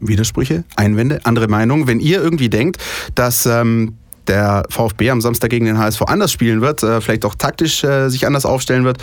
Widersprüche, 0.00 0.64
Einwände, 0.76 1.20
andere 1.24 1.46
Meinungen. 1.48 1.86
Wenn 1.86 2.00
ihr 2.00 2.22
irgendwie 2.22 2.48
denkt, 2.48 2.78
dass 3.14 3.46
ähm, 3.46 3.94
der 4.28 4.64
VfB 4.70 5.10
am 5.10 5.20
Samstag 5.20 5.50
gegen 5.50 5.66
den 5.66 5.78
HSV 5.78 6.02
anders 6.02 6.32
spielen 6.32 6.60
wird, 6.60 6.82
äh, 6.82 7.00
vielleicht 7.00 7.24
auch 7.24 7.34
taktisch 7.34 7.84
äh, 7.84 8.08
sich 8.08 8.26
anders 8.26 8.46
aufstellen 8.46 8.84
wird, 8.84 8.98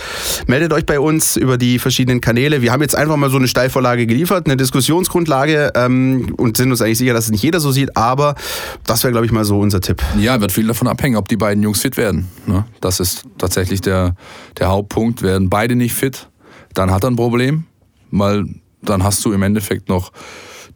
meldet 0.47 0.73
euch 0.73 0.85
bei 0.85 0.99
uns 0.99 1.37
über 1.37 1.57
die 1.57 1.79
verschiedenen 1.79 2.21
Kanäle. 2.21 2.61
Wir 2.61 2.71
haben 2.71 2.81
jetzt 2.81 2.95
einfach 2.95 3.17
mal 3.17 3.29
so 3.29 3.37
eine 3.37 3.47
Steilvorlage 3.47 4.07
geliefert, 4.07 4.45
eine 4.45 4.57
Diskussionsgrundlage 4.57 5.73
ähm, 5.75 6.33
und 6.37 6.57
sind 6.57 6.71
uns 6.71 6.81
eigentlich 6.81 6.97
sicher, 6.97 7.13
dass 7.13 7.25
es 7.25 7.31
nicht 7.31 7.43
jeder 7.43 7.59
so 7.59 7.71
sieht, 7.71 7.95
aber 7.95 8.35
das 8.85 9.03
wäre, 9.03 9.11
glaube 9.11 9.25
ich, 9.25 9.31
mal 9.31 9.45
so 9.45 9.59
unser 9.59 9.81
Tipp. 9.81 10.01
Ja, 10.17 10.41
wird 10.41 10.51
viel 10.51 10.67
davon 10.67 10.87
abhängen, 10.87 11.15
ob 11.15 11.27
die 11.27 11.37
beiden 11.37 11.63
Jungs 11.63 11.81
fit 11.81 11.97
werden. 11.97 12.27
Ne? 12.45 12.65
Das 12.81 12.99
ist 12.99 13.25
tatsächlich 13.37 13.81
der, 13.81 14.15
der 14.57 14.69
Hauptpunkt. 14.69 15.21
Werden 15.21 15.49
beide 15.49 15.75
nicht 15.75 15.93
fit, 15.93 16.29
dann 16.73 16.91
hat 16.91 17.03
er 17.03 17.11
ein 17.11 17.15
Problem, 17.15 17.65
weil 18.11 18.45
dann 18.81 19.03
hast 19.03 19.23
du 19.25 19.31
im 19.31 19.43
Endeffekt 19.43 19.89
noch 19.89 20.11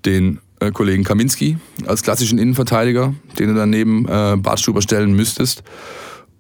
den 0.05 0.39
äh, 0.59 0.71
Kollegen 0.71 1.03
Kaminski 1.03 1.57
als 1.85 2.03
klassischen 2.03 2.39
Innenverteidiger, 2.39 3.13
den 3.39 3.49
du 3.49 3.55
dann 3.55 3.69
neben 3.69 4.07
äh, 4.07 4.35
Bartstuber 4.37 4.81
stellen 4.81 5.13
müsstest 5.13 5.63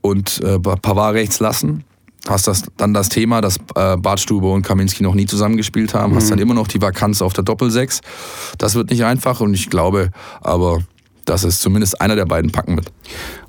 und 0.01 0.41
äh, 0.41 0.59
Pavard 0.59 1.15
rechts 1.15 1.39
lassen. 1.39 1.83
Hast 2.27 2.47
das, 2.47 2.63
dann 2.77 2.93
das 2.93 3.09
Thema, 3.09 3.41
dass 3.41 3.57
äh, 3.75 3.97
Bartstube 3.97 4.51
und 4.51 4.63
Kaminski 4.63 5.03
noch 5.03 5.13
nie 5.13 5.27
zusammengespielt 5.27 5.93
haben. 5.93 6.13
Mhm. 6.13 6.17
Hast 6.17 6.31
dann 6.31 6.39
immer 6.39 6.55
noch 6.55 6.67
die 6.67 6.81
Vakanz 6.81 7.21
auf 7.21 7.33
der 7.33 7.43
Doppelsechs. 7.43 8.01
Das 8.57 8.73
wird 8.73 8.89
nicht 8.89 9.03
einfach 9.03 9.41
und 9.41 9.53
ich 9.53 9.69
glaube 9.69 10.09
aber, 10.41 10.79
dass 11.25 11.43
es 11.43 11.59
zumindest 11.59 12.01
einer 12.01 12.15
der 12.15 12.25
beiden 12.25 12.51
packen 12.51 12.77
wird. 12.77 12.91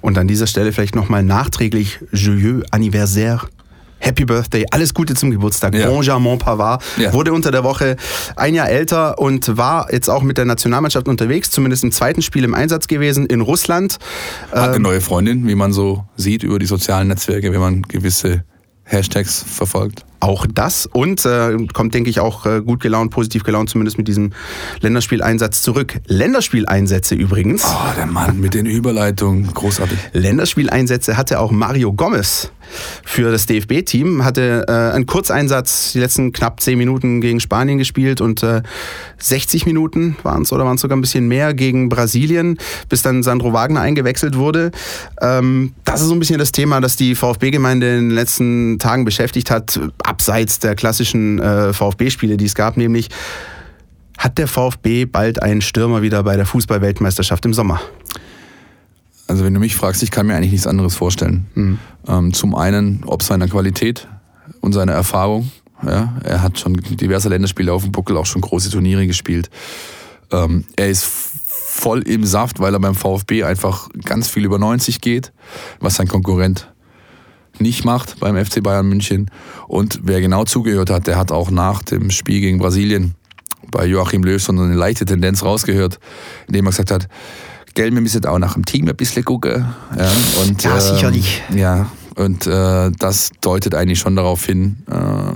Und 0.00 0.18
an 0.18 0.28
dieser 0.28 0.46
Stelle 0.46 0.72
vielleicht 0.72 0.94
nochmal 0.94 1.22
nachträglich 1.22 2.00
Joyeux 2.12 2.64
Anniversaire 2.70 3.48
Happy 3.98 4.25
Birthday, 4.25 4.64
alles 4.70 4.94
Gute 4.94 5.14
zum 5.14 5.31
Geburtstag. 5.31 5.75
Ja. 5.75 5.88
Benjamin 5.88 6.38
Pavard 6.38 6.82
ja. 6.96 7.12
wurde 7.12 7.32
unter 7.32 7.50
der 7.50 7.64
Woche 7.64 7.96
ein 8.37 8.54
Jahr 8.54 8.69
älter 8.69 9.19
und 9.19 9.56
war 9.56 9.93
jetzt 9.93 10.08
auch 10.08 10.22
mit 10.22 10.38
der 10.38 10.44
Nationalmannschaft 10.44 11.08
unterwegs, 11.08 11.50
zumindest 11.50 11.82
im 11.84 11.93
zweiten 11.93 12.22
Spiel 12.22 12.44
im 12.44 12.54
Einsatz 12.54 12.88
gewesen 12.88 13.26
in 13.26 13.40
Russland. 13.40 13.98
Hat 14.52 14.69
eine 14.69 14.76
ähm, 14.76 14.82
neue 14.82 15.00
Freundin, 15.00 15.48
wie 15.48 15.54
man 15.54 15.72
so 15.72 16.04
sieht 16.16 16.43
über 16.43 16.58
die 16.58 16.66
sozialen 16.66 17.08
Netzwerke, 17.08 17.52
wenn 17.52 17.60
man 17.60 17.82
gewisse 17.82 18.44
Hashtags 18.84 19.43
verfolgt. 19.43 20.04
Auch 20.26 20.44
das 20.52 20.87
und 20.87 21.25
äh, 21.25 21.56
kommt, 21.73 21.94
denke 21.94 22.11
ich, 22.11 22.19
auch 22.19 22.46
äh, 22.46 22.61
gut 22.61 22.81
gelaunt, 22.81 23.12
positiv 23.12 23.44
gelaunt, 23.44 23.70
zumindest 23.70 23.96
mit 23.96 24.08
diesem 24.08 24.32
Länderspieleinsatz 24.81 25.62
zurück. 25.62 26.00
Länderspieleinsätze 26.08 27.14
übrigens. 27.14 27.62
Oh, 27.64 27.93
der 27.96 28.06
Mann 28.06 28.40
mit 28.40 28.55
den 28.55 28.67
Überleitungen, 28.67 29.55
großartig. 29.55 29.96
Länderspieleinsätze 30.14 31.17
hatte 31.17 31.38
auch 31.38 31.52
Mario 31.52 31.93
Gomez 31.93 32.50
für 33.05 33.31
das 33.31 33.46
DFB-Team, 33.46 34.25
hatte 34.25 34.64
äh, 34.69 34.94
einen 34.94 35.06
Kurzeinsatz, 35.06 35.93
die 35.93 36.00
letzten 36.00 36.32
knapp 36.32 36.61
zehn 36.61 36.78
Minuten 36.78 37.20
gegen 37.20 37.40
Spanien 37.40 37.78
gespielt 37.78 38.20
und 38.20 38.43
äh, 38.43 38.62
60 39.19 39.67
Minuten 39.67 40.17
waren 40.23 40.43
es 40.43 40.52
oder 40.52 40.64
waren 40.64 40.75
es 40.75 40.80
sogar 40.80 40.97
ein 40.97 41.00
bisschen 41.00 41.28
mehr 41.28 41.54
gegen 41.54 41.88
Brasilien, 41.88 42.59
bis 42.88 43.02
dann 43.02 43.23
Sandro 43.23 43.52
Wagner 43.52 43.80
eingewechselt 43.80 44.37
wurde. 44.37 44.73
Ähm, 45.21 45.75
das 45.85 46.00
ist 46.00 46.09
so 46.09 46.14
ein 46.14 46.18
bisschen 46.18 46.38
das 46.38 46.52
Thema, 46.52 46.80
das 46.80 46.97
die 46.97 47.14
VfB-Gemeinde 47.14 47.99
in 47.99 48.09
den 48.09 48.14
letzten 48.16 48.78
Tagen 48.78 49.04
beschäftigt 49.04 49.50
hat 49.50 49.78
abseits 50.16 50.58
der 50.61 50.75
klassischen 50.75 51.38
äh, 51.40 51.75
VfB-Spiele, 51.75 52.38
die 52.38 52.46
es 52.46 52.54
gab, 52.54 52.78
nämlich 52.78 53.08
hat 54.16 54.38
der 54.38 54.49
VfB 54.49 55.04
bald 55.04 55.42
einen 55.42 55.61
Stürmer 55.61 56.00
wieder 56.00 56.23
bei 56.23 56.37
der 56.37 56.46
Fußballweltmeisterschaft 56.46 57.44
im 57.44 57.52
Sommer? 57.52 57.82
Also 59.26 59.44
wenn 59.44 59.52
du 59.52 59.61
mich 59.61 59.76
fragst, 59.76 60.02
ich 60.02 60.11
kann 60.11 60.26
mir 60.26 60.35
eigentlich 60.35 60.52
nichts 60.52 60.66
anderes 60.66 60.94
vorstellen. 60.94 61.46
Mhm. 61.54 61.78
Ähm, 62.08 62.32
zum 62.32 62.54
einen 62.54 63.02
ob 63.04 63.23
seiner 63.23 63.46
Qualität 63.46 64.08
und 64.62 64.73
seiner 64.73 64.92
Erfahrung. 64.92 65.50
Ja, 65.85 66.14
er 66.25 66.40
hat 66.40 66.58
schon 66.58 66.73
diverse 66.73 67.28
Länderspiele 67.28 67.70
auf 67.70 67.82
dem 67.82 67.92
Buckel, 67.92 68.16
auch 68.16 68.25
schon 68.25 68.40
große 68.40 68.70
Turniere 68.70 69.06
gespielt. 69.06 69.50
Ähm, 70.32 70.64
er 70.76 70.88
ist 70.88 71.04
voll 71.04 72.00
im 72.08 72.25
Saft, 72.25 72.58
weil 72.58 72.73
er 72.73 72.80
beim 72.80 72.94
VfB 72.94 73.44
einfach 73.44 73.90
ganz 74.06 74.28
viel 74.28 74.46
über 74.46 74.58
90 74.58 75.02
geht, 75.02 75.32
was 75.78 75.96
sein 75.96 76.08
Konkurrent 76.08 76.73
nicht 77.60 77.84
macht 77.84 78.20
beim 78.20 78.42
FC 78.42 78.62
Bayern 78.62 78.88
München. 78.88 79.30
Und 79.68 80.00
wer 80.02 80.20
genau 80.20 80.44
zugehört 80.44 80.90
hat, 80.90 81.06
der 81.06 81.16
hat 81.16 81.32
auch 81.32 81.50
nach 81.50 81.82
dem 81.82 82.10
Spiel 82.10 82.40
gegen 82.40 82.58
Brasilien 82.58 83.14
bei 83.70 83.86
Joachim 83.86 84.22
Löw 84.22 84.42
so 84.42 84.52
eine 84.52 84.75
leichte 84.75 85.04
Tendenz 85.04 85.42
rausgehört, 85.42 85.98
indem 86.46 86.66
er 86.66 86.70
gesagt 86.70 86.90
hat, 86.90 87.08
Gell, 87.75 87.92
wir 87.92 88.00
müssen 88.00 88.25
auch 88.25 88.38
nach 88.38 88.54
dem 88.54 88.64
Team 88.64 88.88
ein 88.88 88.96
bisschen 88.96 89.22
gucken. 89.22 89.66
Ja, 89.98 90.10
und, 90.42 90.62
ja 90.62 90.80
sicherlich. 90.80 91.42
Ähm, 91.50 91.58
ja, 91.58 91.90
und 92.14 92.46
äh, 92.46 92.90
das 92.98 93.30
deutet 93.42 93.75
eigentlich 93.75 93.98
schon 93.98 94.16
darauf 94.16 94.46
hin, 94.46 94.78
äh, 94.90 95.34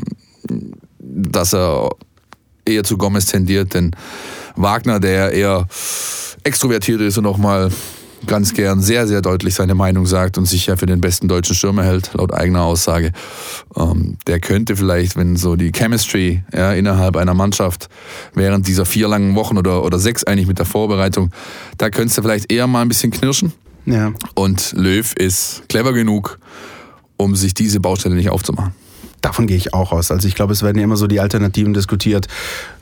dass 0.98 1.52
er 1.52 1.90
eher 2.64 2.82
zu 2.82 2.96
Gomez 2.96 3.26
tendiert, 3.26 3.74
denn 3.74 3.94
Wagner, 4.56 5.00
der 5.00 5.32
eher 5.32 5.66
extrovertiert 6.42 7.02
ist 7.02 7.18
und 7.18 7.26
auch 7.26 7.36
mal 7.36 7.70
ganz 8.26 8.54
gern 8.54 8.80
sehr, 8.80 9.06
sehr 9.06 9.22
deutlich 9.22 9.54
seine 9.54 9.74
Meinung 9.74 10.06
sagt 10.06 10.38
und 10.38 10.46
sich 10.46 10.66
ja 10.66 10.76
für 10.76 10.86
den 10.86 11.00
besten 11.00 11.28
deutschen 11.28 11.54
Stürmer 11.54 11.84
hält, 11.84 12.12
laut 12.14 12.32
eigener 12.32 12.62
Aussage. 12.62 13.12
Ähm, 13.76 14.18
der 14.26 14.40
könnte 14.40 14.76
vielleicht, 14.76 15.16
wenn 15.16 15.36
so 15.36 15.56
die 15.56 15.72
Chemistry 15.72 16.42
ja, 16.52 16.72
innerhalb 16.72 17.16
einer 17.16 17.34
Mannschaft 17.34 17.88
während 18.34 18.66
dieser 18.66 18.84
vier 18.84 19.08
langen 19.08 19.34
Wochen 19.34 19.58
oder, 19.58 19.84
oder 19.84 19.98
sechs 19.98 20.24
eigentlich 20.24 20.46
mit 20.46 20.58
der 20.58 20.66
Vorbereitung, 20.66 21.30
da 21.78 21.90
könntest 21.90 22.18
du 22.18 22.22
vielleicht 22.22 22.52
eher 22.52 22.66
mal 22.66 22.82
ein 22.82 22.88
bisschen 22.88 23.10
knirschen. 23.10 23.52
Ja. 23.86 24.12
Und 24.34 24.72
Löw 24.76 25.14
ist 25.14 25.62
clever 25.68 25.92
genug, 25.92 26.38
um 27.16 27.34
sich 27.36 27.54
diese 27.54 27.80
Baustelle 27.80 28.14
nicht 28.14 28.30
aufzumachen. 28.30 28.74
Davon 29.20 29.46
gehe 29.46 29.56
ich 29.56 29.74
auch 29.74 29.92
aus. 29.92 30.10
Also 30.10 30.28
ich 30.28 30.34
glaube, 30.34 30.52
es 30.52 30.62
werden 30.62 30.78
ja 30.78 30.84
immer 30.84 30.96
so 30.96 31.06
die 31.06 31.20
Alternativen 31.20 31.74
diskutiert. 31.74 32.26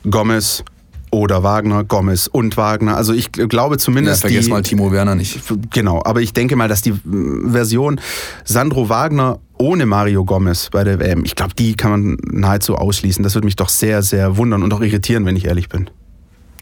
Gomez, 0.08 0.62
oder 1.10 1.42
Wagner, 1.42 1.84
Gomez 1.84 2.26
und 2.26 2.56
Wagner. 2.56 2.96
Also 2.96 3.12
ich 3.12 3.32
glaube 3.32 3.78
zumindest. 3.78 4.22
Ja, 4.22 4.28
vergiss 4.28 4.46
die, 4.46 4.50
mal 4.50 4.62
Timo 4.62 4.92
Werner 4.92 5.14
nicht. 5.14 5.40
Genau, 5.70 6.02
aber 6.04 6.20
ich 6.20 6.32
denke 6.32 6.56
mal, 6.56 6.68
dass 6.68 6.82
die 6.82 6.94
Version 7.04 8.00
Sandro 8.44 8.88
Wagner 8.88 9.38
ohne 9.58 9.86
Mario 9.86 10.24
Gomez 10.24 10.70
bei 10.70 10.84
der 10.84 11.00
WM, 11.00 11.24
ich 11.24 11.34
glaube, 11.34 11.54
die 11.54 11.74
kann 11.74 11.90
man 11.90 12.16
nahezu 12.22 12.76
ausschließen. 12.76 13.22
Das 13.22 13.34
würde 13.34 13.46
mich 13.46 13.56
doch 13.56 13.68
sehr, 13.68 14.02
sehr 14.02 14.36
wundern 14.36 14.62
und 14.62 14.72
auch 14.72 14.80
irritieren, 14.80 15.26
wenn 15.26 15.36
ich 15.36 15.46
ehrlich 15.46 15.68
bin. 15.68 15.90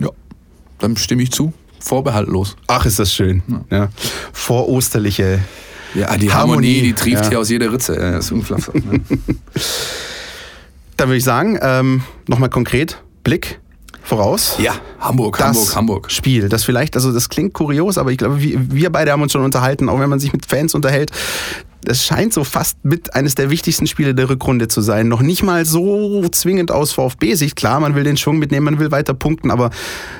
Ja, 0.01 0.11
dann 0.79 0.97
stimme 0.97 1.23
ich 1.23 1.31
zu. 1.31 1.53
Vorbehaltlos. 1.79 2.57
Ach, 2.67 2.87
ist 2.87 2.99
das 2.99 3.13
schön. 3.13 3.43
Ja. 3.49 3.65
ja. 3.71 3.89
Vorosterliche. 4.33 5.41
Ja, 5.95 6.17
die 6.17 6.33
Harmonie, 6.33 6.33
Harmonie 6.33 6.83
die 6.83 6.93
trieft 6.95 7.25
ja. 7.25 7.29
hier 7.31 7.41
aus 7.41 7.49
jeder 7.49 7.73
Ritze. 7.73 7.95
Ja, 7.95 8.13
das 8.13 8.27
ist 8.27 8.33
unfassbar. 8.33 8.75
ne? 8.83 9.01
Dann 10.97 11.09
würde 11.09 11.19
ich 11.19 11.25
sagen, 11.25 11.59
ähm, 11.61 12.03
nochmal 12.27 12.49
konkret, 12.49 13.03
Blick 13.23 13.61
voraus. 14.07 14.57
Ja, 14.59 14.75
Hamburg, 15.01 15.39
das 15.39 15.49
Hamburg, 15.49 15.77
Hamburg. 15.77 16.11
Spiel, 16.11 16.49
das 16.49 16.65
vielleicht, 16.65 16.95
also 16.95 17.13
das 17.13 17.29
klingt 17.29 17.53
kurios, 17.53 17.99
aber 17.99 18.13
ich 18.13 18.19
glaube, 18.19 18.41
wir 18.41 18.91
beide 18.91 19.13
haben 19.13 19.23
uns 19.23 19.33
schon 19.33 19.43
unterhalten, 19.43 19.89
auch 19.89 19.99
wenn 19.99 20.09
man 20.09 20.21
sich 20.21 20.33
mit 20.33 20.47
Fans 20.47 20.75
unterhält. 20.75 21.11
Das 21.83 22.05
scheint 22.05 22.33
so 22.33 22.43
fast 22.43 22.85
mit 22.85 23.15
eines 23.15 23.37
der 23.37 23.49
wichtigsten 23.49 23.87
Spiele 23.87 24.13
der 24.13 24.29
Rückrunde 24.29 24.67
zu 24.67 24.81
sein. 24.81 25.07
Noch 25.07 25.21
nicht 25.23 25.45
mal 25.45 25.65
so 25.65 26.29
zwingend 26.31 26.73
aus 26.73 26.93
VfB-Sicht. 26.93 27.55
Klar, 27.55 27.79
man 27.79 27.95
will 27.95 28.03
den 28.03 28.17
Schwung 28.17 28.39
mitnehmen, 28.39 28.65
man 28.65 28.79
will 28.81 28.91
weiter 28.91 29.15
punkten, 29.15 29.53
aber 29.53 29.71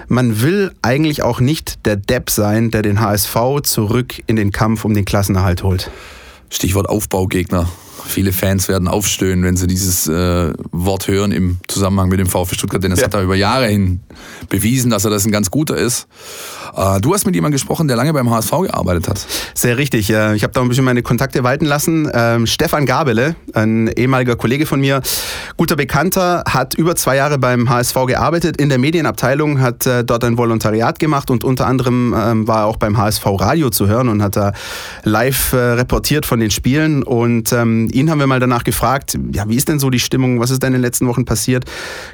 man 0.07 0.43
will 0.43 0.73
eigentlich 0.83 1.23
auch 1.23 1.41
nicht 1.41 1.85
der 1.85 1.97
Depp 1.97 2.31
sein, 2.31 2.71
der 2.71 2.83
den 2.83 3.01
HSV 3.01 3.37
zurück 3.65 4.23
in 4.27 4.37
den 4.37 4.53
Kampf 4.53 4.85
um 4.85 4.95
den 4.95 5.05
Klassenerhalt 5.05 5.65
holt. 5.65 5.91
Stichwort 6.51 6.89
Aufbaugegner. 6.89 7.69
Viele 8.05 8.33
Fans 8.33 8.69
werden 8.69 8.89
aufstöhnen, 8.89 9.45
wenn 9.45 9.57
sie 9.57 9.67
dieses 9.67 10.07
äh, 10.09 10.53
Wort 10.73 11.09
hören 11.09 11.33
im 11.33 11.59
Zusammenhang 11.69 12.09
mit 12.09 12.21
dem 12.21 12.27
VfB 12.27 12.55
Stuttgart, 12.57 12.83
denn 12.83 12.93
es 12.93 13.01
ja. 13.01 13.07
hat 13.07 13.15
er 13.15 13.23
über 13.23 13.35
Jahre 13.35 13.67
hin 13.67 14.01
bewiesen, 14.49 14.91
dass 14.91 15.05
er 15.05 15.11
das 15.11 15.25
ein 15.27 15.33
ganz 15.33 15.51
guter 15.51 15.77
ist. 15.77 16.07
Äh, 16.77 17.01
du 17.01 17.15
hast 17.15 17.27
mit 17.27 17.35
jemandem 17.35 17.57
gesprochen, 17.57 17.89
der 17.89 17.97
lange 17.97 18.13
beim 18.13 18.31
HSV 18.31 18.51
gearbeitet 18.63 19.09
hat. 19.09 19.27
Sehr 19.55 19.79
richtig. 19.79 20.11
Ich 20.11 20.15
habe 20.15 20.53
da 20.53 20.61
ein 20.61 20.69
bisschen 20.69 20.85
meine 20.85 21.03
Kontakte 21.03 21.43
walten 21.43 21.65
lassen. 21.65 22.11
Ähm, 22.13 22.47
Stefan 22.47 22.87
Gabele, 22.87 23.35
ein 23.55 23.89
ehemaliger 23.89 24.37
Kollege 24.37 24.67
von 24.67 24.81
mir, 24.81 25.03
guter 25.57 25.77
Bekannter, 25.77 26.45
hat 26.49 26.75
über 26.75 26.97
zwei 26.97 27.17
Jahre 27.17 27.39
beim 27.39 27.69
HSV 27.69 27.95
gearbeitet 28.07 28.57
in 28.57 28.69
der 28.69 28.79
Medienabteilung, 28.79 29.61
hat 29.61 29.87
äh, 29.87 30.05
dort 30.05 30.25
ein 30.25 30.39
Volontariat 30.39 30.99
gemacht 30.99 31.31
und 31.31 31.45
unter 31.45 31.67
anderem 31.67 32.15
ähm, 32.17 32.49
war 32.49 32.63
er 32.63 32.67
auch 32.67 32.77
beim 32.77 32.97
HSV 32.99 33.25
Radio 33.27 33.71
zu 33.71 33.89
hören 33.89 34.09
und 34.09 34.23
hat 34.23 34.37
da 34.37 34.53
live 35.05 35.53
äh, 35.53 35.57
reportiert 35.57 36.27
von 36.27 36.41
den 36.41 36.51
Spielen. 36.51 37.03
Und 37.03 37.53
ähm, 37.53 37.86
ihn 37.91 38.11
haben 38.11 38.19
wir 38.19 38.27
mal 38.27 38.41
danach 38.41 38.65
gefragt, 38.65 39.19
ja, 39.33 39.49
wie 39.49 39.57
ist 39.57 39.69
denn 39.69 39.79
so 39.79 39.91
die 39.91 40.01
Stimmung? 40.01 40.41
Was 40.41 40.51
ist 40.51 40.63
denn 40.63 40.69
in 40.69 40.75
den 40.75 40.83
letzten 40.83 41.07
Wochen 41.07 41.25
passiert? 41.25 41.65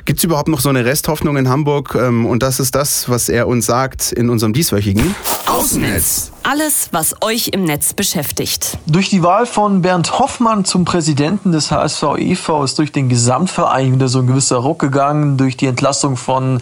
Gibt 0.04 0.18
es 0.18 0.24
überhaupt 0.24 0.48
noch 0.48 0.60
so 0.60 0.68
eine 0.68 0.84
Resthoffnung 0.84 1.36
in 1.36 1.48
Hamburg? 1.48 1.94
Ähm, 1.94 2.26
und 2.26 2.42
das 2.42 2.60
ist 2.60 2.74
das, 2.74 3.08
was 3.08 3.28
er 3.28 3.48
uns 3.48 3.66
sagt 3.66 4.12
in 4.12 4.30
unserem 4.30 4.52
dieswöchigen 4.52 5.14
Außennetz. 5.46 6.32
Alles, 6.44 6.88
was 6.92 7.14
euch 7.22 7.48
im 7.48 7.64
Netz 7.64 7.92
beschäftigt. 7.94 8.78
Durch 8.86 9.10
die 9.10 9.22
Wahl 9.22 9.46
von 9.46 9.82
Bernd 9.82 10.18
Hoffmann 10.18 10.64
zum 10.64 10.84
Präsidenten 10.84 11.52
des 11.52 11.70
HSV 11.70 12.02
e.V. 12.18 12.64
ist 12.64 12.78
durch 12.78 12.90
den 12.90 13.08
Gesamtverein 13.08 13.94
wieder 13.94 14.08
so 14.08 14.20
ein 14.20 14.26
gewisser 14.26 14.56
Ruck 14.56 14.78
gegangen. 14.78 15.36
Durch 15.36 15.56
die 15.56 15.66
Entlassung 15.66 16.16
von 16.16 16.60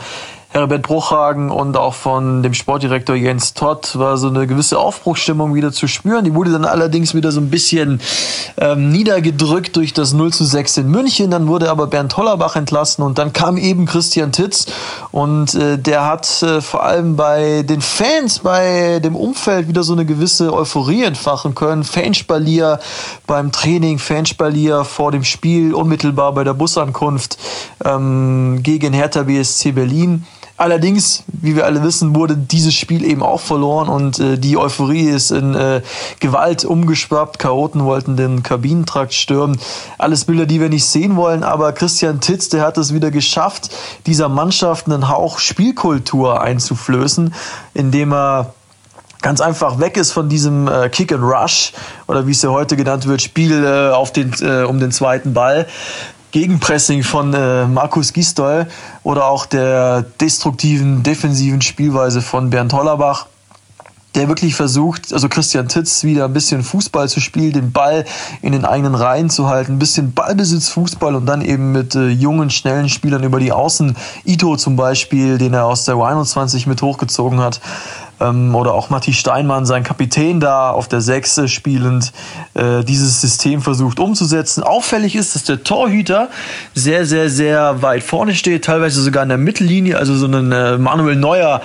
Herbert 0.52 0.83
Bruchhagen 0.83 1.52
und 1.52 1.76
auch 1.76 1.95
von 1.95 2.42
dem 2.42 2.54
Sportdirektor 2.54 3.14
Jens 3.14 3.54
Todd 3.54 3.97
war 3.97 4.16
so 4.16 4.26
eine 4.26 4.49
gewisse 4.49 4.80
Aufbruchsstimmung 4.80 5.54
wieder 5.54 5.71
zu 5.71 5.87
spüren. 5.87 6.25
Die 6.25 6.35
wurde 6.35 6.50
dann 6.50 6.64
allerdings 6.64 7.14
wieder 7.14 7.30
so 7.30 7.40
ein 7.40 7.50
bisschen 7.50 8.00
ähm, 8.57 8.90
niedergedrückt 8.90 9.76
durch 9.76 9.92
das 9.92 10.12
0 10.12 10.33
zu 10.33 10.45
6 10.45 10.78
in 10.78 10.88
München. 10.88 11.30
Dann 11.30 11.47
wurde 11.47 11.71
aber 11.71 11.87
Bernd 11.87 12.16
Hollerbach 12.16 12.57
entlassen 12.57 13.04
und 13.04 13.16
dann 13.19 13.33
kam 13.33 13.59
eben 13.59 13.87
Christian 13.87 14.33
Titz 14.33 14.66
und 15.12 15.55
äh, 15.55 15.79
der 15.79 16.07
hat 16.07 16.43
äh, 16.43 16.61
vor 16.61 16.85
allem 16.85 17.17
bei 17.17 17.62
den 17.62 17.81
Fans, 17.81 18.40
bei 18.40 19.00
dem 19.00 19.17
Umfeld 19.17 19.69
wieder 19.69 19.83
so 19.83 19.93
eine 19.93 20.07
gewisse 20.07 20.52
Euphorie 20.52 21.02
entfachen 21.02 21.55
können. 21.55 21.85
Fanspalier 21.85 22.79
beim 23.26 23.50
Training, 23.50 23.99
Fanspalier 23.99 24.85
vor 24.85 25.11
dem 25.11 25.25
Spiel, 25.25 25.75
unmittelbar 25.75 26.33
bei 26.33 26.45
der 26.45 26.55
Busankunft 26.55 27.38
ähm, 27.85 28.61
gegen 28.62 28.93
Hertha 28.93 29.25
BSC 29.25 29.73
Berlin. 29.73 30.26
Allerdings, 30.61 31.25
wie 31.26 31.57
wir 31.57 31.64
alle 31.64 31.83
wissen, 31.83 32.14
wurde 32.14 32.37
dieses 32.37 32.75
Spiel 32.75 33.02
eben 33.07 33.23
auch 33.23 33.40
verloren 33.40 33.88
und 33.88 34.19
äh, 34.19 34.37
die 34.37 34.59
Euphorie 34.59 35.09
ist 35.09 35.31
in 35.31 35.55
äh, 35.55 35.81
Gewalt 36.19 36.67
umgeschwappt. 36.67 37.38
Chaoten 37.38 37.87
wollten 37.87 38.19
den 38.19 38.43
Kabinentrakt 38.43 39.14
stürmen. 39.14 39.59
Alles 39.97 40.26
Bilder, 40.26 40.45
die 40.45 40.61
wir 40.61 40.69
nicht 40.69 40.85
sehen 40.85 41.17
wollen, 41.17 41.45
aber 41.45 41.73
Christian 41.73 42.21
Titz, 42.21 42.50
der 42.50 42.61
hat 42.61 42.76
es 42.76 42.93
wieder 42.93 43.11
geschafft, 43.11 43.71
dieser 44.05 44.29
Mannschaft 44.29 44.85
einen 44.85 45.09
Hauch 45.09 45.38
Spielkultur 45.38 46.43
einzuflößen, 46.43 47.33
indem 47.73 48.12
er 48.12 48.52
ganz 49.23 49.40
einfach 49.40 49.79
weg 49.79 49.97
ist 49.97 50.12
von 50.12 50.29
diesem 50.29 50.69
äh, 50.69 50.90
Kick 50.90 51.11
and 51.11 51.23
Rush 51.23 51.73
oder 52.07 52.26
wie 52.26 52.33
es 52.33 52.43
ja 52.43 52.50
heute 52.50 52.76
genannt 52.76 53.07
wird, 53.07 53.23
Spiel 53.23 53.64
äh, 53.64 53.95
auf 53.95 54.12
den, 54.12 54.35
äh, 54.43 54.64
um 54.64 54.79
den 54.79 54.93
zweiten 54.93 55.33
Ball, 55.33 55.67
Gegenpressing 56.32 57.02
von 57.02 57.34
äh, 57.34 57.66
Markus 57.66 58.12
Gisdol 58.12 58.66
oder 59.02 59.26
auch 59.26 59.46
der 59.46 60.02
destruktiven 60.02 61.02
defensiven 61.02 61.62
Spielweise 61.62 62.22
von 62.22 62.50
Bernd 62.50 62.72
Hollerbach 62.72 63.26
der 64.14 64.28
wirklich 64.28 64.54
versucht, 64.54 65.12
also 65.12 65.28
Christian 65.28 65.68
Titz 65.68 66.02
wieder 66.02 66.25
ein 66.25 66.32
bisschen 66.32 66.62
Fußball 66.62 67.08
zu 67.08 67.20
spielen, 67.20 67.52
den 67.52 67.72
Ball 67.72 68.04
in 68.42 68.52
den 68.52 68.64
eigenen 68.64 68.94
Reihen 68.94 69.30
zu 69.30 69.49
halten, 69.49 69.75
ein 69.75 69.78
bisschen 69.78 70.12
Ballbesitz 70.12 70.68
Fußball 70.68 71.14
und 71.14 71.26
dann 71.26 71.42
eben 71.42 71.72
mit 71.72 71.94
äh, 71.94 72.08
jungen, 72.08 72.50
schnellen 72.50 72.88
Spielern 72.88 73.22
über 73.22 73.38
die 73.38 73.52
Außen, 73.52 73.96
Ito 74.25 74.56
zum 74.56 74.75
Beispiel, 74.76 75.38
den 75.38 75.54
er 75.54 75.66
aus 75.66 75.84
der 75.84 75.94
U21 75.94 76.68
mit 76.68 76.82
hochgezogen 76.82 77.40
hat, 77.40 77.60
ähm, 78.21 78.55
oder 78.55 78.75
auch 78.75 78.91
Matti 78.91 79.12
Steinmann, 79.12 79.67
sein 79.67 79.83
Kapitän 79.83 80.41
da 80.41 80.71
auf 80.71 80.89
der 80.89 81.00
Sechse 81.00 81.49
spielend, 81.49 82.12
äh, 82.55 82.85
dieses 82.85 83.21
System 83.21 83.62
versucht 83.62 83.99
umzusetzen. 83.99 84.62
Auffällig 84.62 85.17
ist, 85.17 85.35
dass 85.35 85.45
der 85.45 85.65
Torhüter 85.65 86.29
sehr, 86.75 87.07
sehr, 87.07 87.31
sehr 87.31 87.83
weit 87.83 88.03
vorne 88.03 88.35
steht, 88.35 88.65
teilweise 88.65 89.03
sogar 89.03 89.23
in 89.23 89.29
der 89.29 89.39
Mittellinie, 89.39 89.97
also 89.97 90.15
so 90.15 90.27
einen 90.27 90.53
äh, 90.53 90.79
Manuel 90.79 91.17
Neuer 91.17 91.62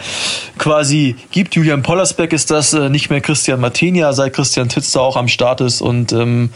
quasi 0.57 1.15
gibt. 1.31 1.55
Julian 1.55 1.83
Pollersbeck 1.83 2.33
ist 2.33 2.51
das, 2.51 2.73
äh, 2.73 2.89
nicht 2.89 3.09
mehr 3.09 3.21
Christian 3.21 3.59
Martinia, 3.59 4.13
seit 4.13 4.33
Christian 4.33 4.69
Titz 4.69 4.91
da 4.91 5.01
auch 5.01 5.17
am 5.17 5.27
Start 5.27 5.61
ist 5.61 5.81
und 5.81 6.11
ähm, 6.13 6.49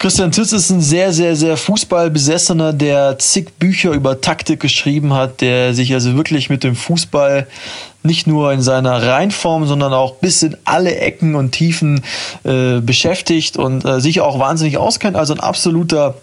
Christian 0.00 0.32
Titz 0.32 0.52
ist 0.52 0.70
ein 0.70 0.80
sehr, 0.80 1.12
sehr, 1.12 1.36
sehr 1.36 1.58
Fußballbesessener, 1.58 2.72
der 2.72 3.18
zig 3.18 3.50
Bücher 3.58 3.90
über 3.92 4.22
Taktik 4.22 4.58
geschrieben 4.58 5.12
hat, 5.12 5.42
der 5.42 5.74
sich 5.74 5.92
also 5.92 6.16
wirklich 6.16 6.48
mit 6.48 6.64
dem 6.64 6.74
Fußball 6.74 7.46
nicht 8.02 8.26
nur 8.26 8.52
in 8.52 8.62
seiner 8.62 9.06
Reinform, 9.06 9.66
sondern 9.66 9.92
auch 9.92 10.16
bis 10.16 10.42
in 10.42 10.56
alle 10.64 10.96
Ecken 10.96 11.34
und 11.34 11.52
Tiefen 11.52 12.02
äh, 12.44 12.80
beschäftigt 12.80 13.56
und 13.56 13.84
äh, 13.84 14.00
sich 14.00 14.20
auch 14.20 14.38
wahnsinnig 14.38 14.78
auskennt. 14.78 15.16
Also 15.16 15.34
ein 15.34 15.40
absoluter 15.40 16.14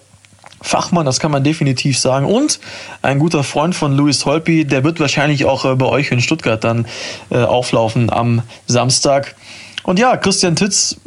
Fachmann, 0.62 1.05
das 1.05 1.19
kann 1.19 1.31
man 1.31 1.43
definitiv 1.43 2.00
sagen. 2.00 2.25
Und 2.25 2.60
ein 3.01 3.19
guter 3.19 3.43
Freund 3.43 3.75
von 3.75 3.96
Louis 3.96 4.25
Holpi, 4.25 4.65
der 4.65 4.84
wird 4.84 5.00
wahrscheinlich 5.00 5.46
auch 5.46 5.65
äh, 5.65 5.75
bei 5.75 5.86
euch 5.86 6.12
in 6.12 6.22
Stuttgart 6.22 6.63
dann 6.63 6.88
äh, 7.29 7.38
auflaufen 7.38 8.12
am 8.12 8.41
Samstag. 8.65 9.36
Und 9.84 10.00
ja, 10.00 10.17
Christian 10.17 10.55
Titz 10.55 10.98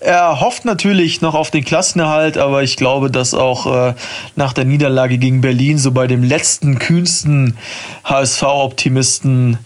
er 0.00 0.40
hofft 0.40 0.64
natürlich 0.64 1.20
noch 1.20 1.34
auf 1.34 1.50
den 1.50 1.64
Klassenerhalt, 1.64 2.38
aber 2.38 2.62
ich 2.62 2.76
glaube, 2.76 3.10
dass 3.10 3.34
auch 3.34 3.66
äh, 3.66 3.94
nach 4.34 4.54
der 4.54 4.64
Niederlage 4.64 5.18
gegen 5.18 5.42
Berlin 5.42 5.76
so 5.76 5.92
bei 5.92 6.06
dem 6.06 6.22
letzten 6.22 6.78
kühnsten 6.78 7.56
HSV-Optimisten 8.04 9.58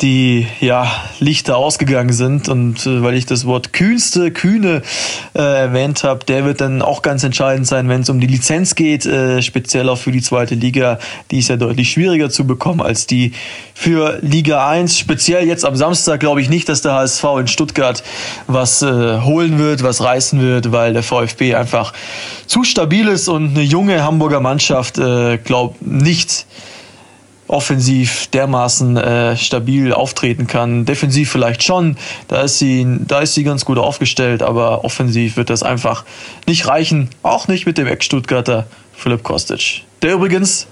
die 0.00 0.48
ja 0.60 0.90
Lichter 1.20 1.56
ausgegangen 1.56 2.12
sind 2.12 2.48
und 2.48 2.86
äh, 2.86 3.02
weil 3.02 3.14
ich 3.14 3.24
das 3.26 3.46
Wort 3.46 3.72
kühnste, 3.72 4.32
kühne 4.32 4.82
äh, 5.34 5.38
erwähnt 5.38 6.02
habe, 6.02 6.24
der 6.24 6.44
wird 6.44 6.60
dann 6.60 6.82
auch 6.82 7.02
ganz 7.02 7.22
entscheidend 7.22 7.68
sein, 7.68 7.88
wenn 7.88 8.00
es 8.00 8.10
um 8.10 8.18
die 8.18 8.26
Lizenz 8.26 8.74
geht, 8.74 9.06
äh, 9.06 9.42
speziell 9.42 9.88
auch 9.88 9.98
für 9.98 10.10
die 10.10 10.20
zweite 10.20 10.56
Liga, 10.56 10.98
die 11.30 11.38
ist 11.38 11.48
ja 11.48 11.56
deutlich 11.56 11.92
schwieriger 11.92 12.30
zu 12.30 12.46
bekommen 12.46 12.80
als 12.80 13.06
die 13.06 13.32
für 13.74 14.18
Liga 14.22 14.68
1. 14.68 14.98
Speziell 14.98 15.46
jetzt 15.46 15.64
am 15.64 15.76
Samstag 15.76 16.18
glaube 16.18 16.40
ich 16.40 16.48
nicht, 16.48 16.68
dass 16.68 16.82
der 16.82 16.94
HSV 16.94 17.24
in 17.38 17.46
Stuttgart 17.46 18.02
was 18.48 18.82
äh, 18.82 19.20
holen 19.20 19.58
wird, 19.58 19.84
was 19.84 20.02
reißen 20.02 20.40
wird, 20.40 20.72
weil 20.72 20.94
der 20.94 21.04
VfB 21.04 21.54
einfach 21.54 21.92
zu 22.46 22.64
stabil 22.64 23.06
ist 23.06 23.28
und 23.28 23.50
eine 23.50 23.62
junge 23.62 24.02
Hamburger 24.02 24.40
Mannschaft 24.40 24.98
äh, 24.98 25.38
glaubt 25.38 25.80
nicht 25.86 26.46
offensiv 27.52 28.28
dermaßen 28.28 28.96
äh, 28.96 29.36
stabil 29.36 29.92
auftreten 29.92 30.46
kann. 30.46 30.86
Defensiv 30.86 31.30
vielleicht 31.30 31.62
schon, 31.62 31.96
da 32.26 32.40
ist 32.42 32.58
sie, 32.58 32.86
da 33.06 33.20
ist 33.20 33.34
sie 33.34 33.44
ganz 33.44 33.66
gut 33.66 33.76
aufgestellt, 33.76 34.42
aber 34.42 34.84
offensiv 34.84 35.36
wird 35.36 35.50
das 35.50 35.62
einfach 35.62 36.04
nicht 36.46 36.66
reichen. 36.66 37.10
Auch 37.22 37.48
nicht 37.48 37.66
mit 37.66 37.76
dem 37.76 37.86
Ex-Stuttgarter 37.86 38.66
Philipp 38.94 39.22
Kostic. 39.22 39.82
Der 40.00 40.14
übrigens 40.14 40.66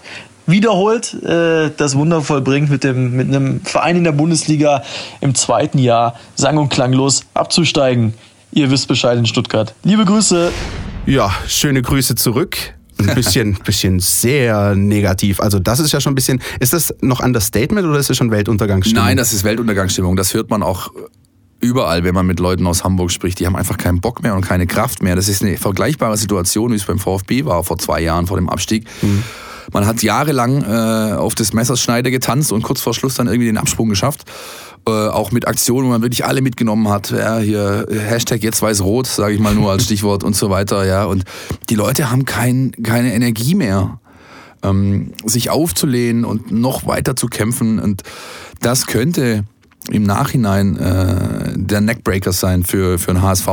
wiederholt 0.46 1.22
äh, 1.22 1.70
das 1.76 1.96
Wunder 1.96 2.22
vollbringt, 2.22 2.70
mit, 2.70 2.82
dem, 2.82 3.14
mit 3.14 3.28
einem 3.28 3.60
Verein 3.60 3.96
in 3.96 4.04
der 4.04 4.12
Bundesliga 4.12 4.82
im 5.20 5.34
zweiten 5.34 5.78
Jahr 5.78 6.18
sang- 6.34 6.56
und 6.56 6.70
klanglos 6.70 7.26
abzusteigen. 7.34 8.14
Ihr 8.52 8.70
wisst 8.70 8.88
Bescheid 8.88 9.18
in 9.18 9.26
Stuttgart. 9.26 9.74
Liebe 9.84 10.06
Grüße. 10.06 10.50
Ja, 11.04 11.30
schöne 11.46 11.82
Grüße 11.82 12.14
zurück. 12.14 12.74
Ein 13.08 13.14
bisschen, 13.14 13.54
bisschen 13.64 14.00
sehr 14.00 14.74
negativ. 14.74 15.40
Also 15.40 15.58
das 15.58 15.80
ist 15.80 15.92
ja 15.92 16.00
schon 16.00 16.12
ein 16.12 16.14
bisschen. 16.14 16.40
Ist 16.60 16.72
das 16.72 16.94
noch 17.00 17.20
Understatement 17.20 17.86
oder 17.86 17.98
ist 17.98 18.10
das 18.10 18.16
schon 18.16 18.30
Weltuntergangsstimmung? 18.30 19.04
Nein, 19.04 19.16
das 19.16 19.32
ist 19.32 19.44
Weltuntergangsstimmung. 19.44 20.16
Das 20.16 20.34
hört 20.34 20.50
man 20.50 20.62
auch 20.62 20.90
überall, 21.60 22.04
wenn 22.04 22.14
man 22.14 22.26
mit 22.26 22.40
Leuten 22.40 22.66
aus 22.66 22.84
Hamburg 22.84 23.10
spricht. 23.10 23.38
Die 23.38 23.46
haben 23.46 23.56
einfach 23.56 23.76
keinen 23.76 24.00
Bock 24.00 24.22
mehr 24.22 24.34
und 24.34 24.42
keine 24.42 24.66
Kraft 24.66 25.02
mehr. 25.02 25.16
Das 25.16 25.28
ist 25.28 25.42
eine 25.42 25.56
vergleichbare 25.56 26.16
Situation, 26.16 26.72
wie 26.72 26.76
es 26.76 26.84
beim 26.84 26.98
VfB 26.98 27.44
war 27.44 27.62
vor 27.64 27.78
zwei 27.78 28.00
Jahren 28.00 28.26
vor 28.26 28.36
dem 28.36 28.48
Abstieg. 28.48 28.86
Mhm. 29.02 29.22
Man 29.72 29.86
hat 29.86 30.02
jahrelang 30.02 30.62
äh, 30.62 31.14
auf 31.14 31.34
des 31.34 31.52
Messers 31.52 31.80
Schneide 31.80 32.10
getanzt 32.10 32.52
und 32.52 32.62
kurz 32.62 32.80
vor 32.80 32.94
Schluss 32.94 33.14
dann 33.14 33.26
irgendwie 33.26 33.46
den 33.46 33.58
Absprung 33.58 33.88
geschafft. 33.88 34.24
Äh, 34.86 34.90
auch 34.90 35.30
mit 35.30 35.46
Aktionen, 35.46 35.86
wo 35.86 35.90
man 35.90 36.02
wirklich 36.02 36.24
alle 36.24 36.40
mitgenommen 36.40 36.88
hat. 36.88 37.10
Ja, 37.10 37.38
hier 37.38 37.86
Hashtag 37.90 38.42
jetzt 38.42 38.62
weiß 38.62 38.82
rot, 38.82 39.06
sage 39.06 39.34
ich 39.34 39.40
mal 39.40 39.54
nur 39.54 39.70
als 39.70 39.84
Stichwort 39.86 40.24
und 40.24 40.34
so 40.34 40.50
weiter. 40.50 40.86
Ja, 40.86 41.04
und 41.04 41.24
die 41.68 41.74
Leute 41.74 42.10
haben 42.10 42.24
kein, 42.24 42.72
keine 42.82 43.12
Energie 43.12 43.54
mehr, 43.54 44.00
ähm, 44.62 45.12
sich 45.24 45.50
aufzulehnen 45.50 46.24
und 46.24 46.50
noch 46.50 46.86
weiter 46.86 47.14
zu 47.14 47.26
kämpfen. 47.26 47.78
Und 47.78 48.02
das 48.60 48.86
könnte 48.86 49.44
im 49.90 50.02
Nachhinein 50.02 50.76
äh, 50.76 51.52
der 51.56 51.80
Neckbreaker 51.80 52.32
sein 52.32 52.64
für, 52.64 52.98
für 52.98 53.12
den 53.12 53.22
HSV. 53.22 53.48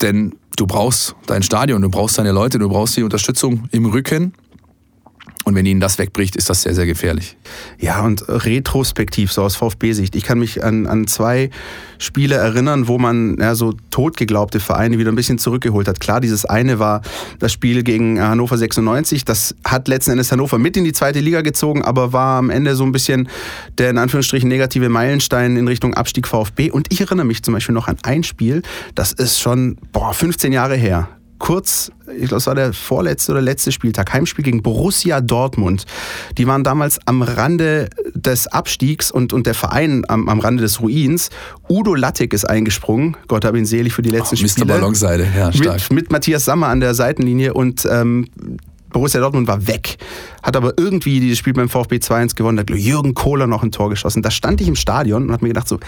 Denn 0.00 0.34
du 0.56 0.66
brauchst 0.66 1.14
dein 1.26 1.42
Stadion, 1.42 1.82
du 1.82 1.88
brauchst 1.88 2.18
deine 2.18 2.32
Leute, 2.32 2.58
du 2.58 2.68
brauchst 2.68 2.96
die 2.96 3.02
Unterstützung 3.02 3.68
im 3.70 3.86
Rücken. 3.86 4.34
Und 5.44 5.54
wenn 5.54 5.66
ihnen 5.66 5.80
das 5.80 5.98
wegbricht, 5.98 6.36
ist 6.36 6.48
das 6.48 6.62
sehr, 6.62 6.74
sehr 6.74 6.86
gefährlich. 6.86 7.36
Ja, 7.78 8.00
und 8.02 8.24
retrospektiv, 8.28 9.30
so 9.30 9.42
aus 9.42 9.56
VfB-Sicht. 9.56 10.16
Ich 10.16 10.24
kann 10.24 10.38
mich 10.38 10.64
an, 10.64 10.86
an 10.86 11.06
zwei 11.06 11.50
Spiele 11.98 12.36
erinnern, 12.36 12.88
wo 12.88 12.98
man 12.98 13.36
ja, 13.38 13.54
so 13.54 13.74
totgeglaubte 13.90 14.58
Vereine 14.58 14.98
wieder 14.98 15.12
ein 15.12 15.16
bisschen 15.16 15.38
zurückgeholt 15.38 15.86
hat. 15.86 16.00
Klar, 16.00 16.22
dieses 16.22 16.46
eine 16.46 16.78
war 16.78 17.02
das 17.40 17.52
Spiel 17.52 17.82
gegen 17.82 18.20
Hannover 18.20 18.56
96. 18.56 19.26
Das 19.26 19.54
hat 19.64 19.86
letzten 19.86 20.12
Endes 20.12 20.32
Hannover 20.32 20.58
mit 20.58 20.78
in 20.78 20.84
die 20.84 20.92
zweite 20.92 21.20
Liga 21.20 21.42
gezogen, 21.42 21.82
aber 21.82 22.14
war 22.14 22.38
am 22.38 22.48
Ende 22.48 22.74
so 22.74 22.84
ein 22.84 22.92
bisschen 22.92 23.28
der 23.76 23.90
in 23.90 23.98
Anführungsstrichen 23.98 24.48
negative 24.48 24.88
Meilenstein 24.88 25.58
in 25.58 25.68
Richtung 25.68 25.92
Abstieg 25.92 26.26
VfB. 26.26 26.70
Und 26.70 26.86
ich 26.90 27.02
erinnere 27.02 27.26
mich 27.26 27.42
zum 27.42 27.52
Beispiel 27.52 27.74
noch 27.74 27.86
an 27.86 27.96
ein 28.02 28.22
Spiel, 28.22 28.62
das 28.94 29.12
ist 29.12 29.40
schon 29.40 29.76
boah, 29.92 30.14
15 30.14 30.52
Jahre 30.52 30.76
her 30.76 31.08
kurz, 31.38 31.90
ich 32.16 32.28
glaube, 32.28 32.36
es 32.36 32.46
war 32.46 32.54
der 32.54 32.72
vorletzte 32.72 33.32
oder 33.32 33.40
letzte 33.40 33.72
Spieltag, 33.72 34.12
Heimspiel 34.12 34.44
gegen 34.44 34.62
Borussia 34.62 35.20
Dortmund. 35.20 35.84
Die 36.38 36.46
waren 36.46 36.64
damals 36.64 36.98
am 37.06 37.22
Rande 37.22 37.90
des 38.14 38.46
Abstiegs 38.46 39.10
und, 39.10 39.32
und 39.32 39.46
der 39.46 39.54
Verein 39.54 40.04
am, 40.08 40.28
am 40.28 40.40
Rande 40.40 40.62
des 40.62 40.80
Ruins. 40.80 41.30
Udo 41.68 41.94
Lattek 41.94 42.32
ist 42.32 42.44
eingesprungen, 42.44 43.16
Gott 43.28 43.44
hab 43.44 43.54
ihn 43.56 43.66
selig 43.66 43.92
für 43.92 44.02
die 44.02 44.10
letzten 44.10 44.36
oh, 44.36 44.46
Spiele. 44.46 44.66
Mr. 44.66 44.66
Ballonseide, 44.66 45.28
ja, 45.36 45.52
stark. 45.52 45.80
Mit, 45.90 45.92
mit 45.92 46.12
Matthias 46.12 46.44
Sammer 46.44 46.68
an 46.68 46.80
der 46.80 46.94
Seitenlinie 46.94 47.54
und 47.54 47.86
ähm, 47.90 48.26
Borussia 48.94 49.20
Dortmund 49.20 49.48
war 49.48 49.66
weg, 49.66 49.98
hat 50.42 50.56
aber 50.56 50.74
irgendwie 50.76 51.18
dieses 51.18 51.38
Spiel 51.38 51.52
beim 51.52 51.68
VfB 51.68 51.96
2-1 51.96 52.36
gewonnen, 52.36 52.56
da 52.56 52.60
hat 52.60 52.70
Jürgen 52.70 53.12
Kohler 53.14 53.48
noch 53.48 53.62
ein 53.64 53.72
Tor 53.72 53.90
geschossen. 53.90 54.22
Da 54.22 54.30
stand 54.30 54.60
ich 54.60 54.68
im 54.68 54.76
Stadion 54.76 55.24
und 55.24 55.32
habe 55.32 55.44
mir 55.44 55.48
gedacht 55.48 55.68
so, 55.68 55.80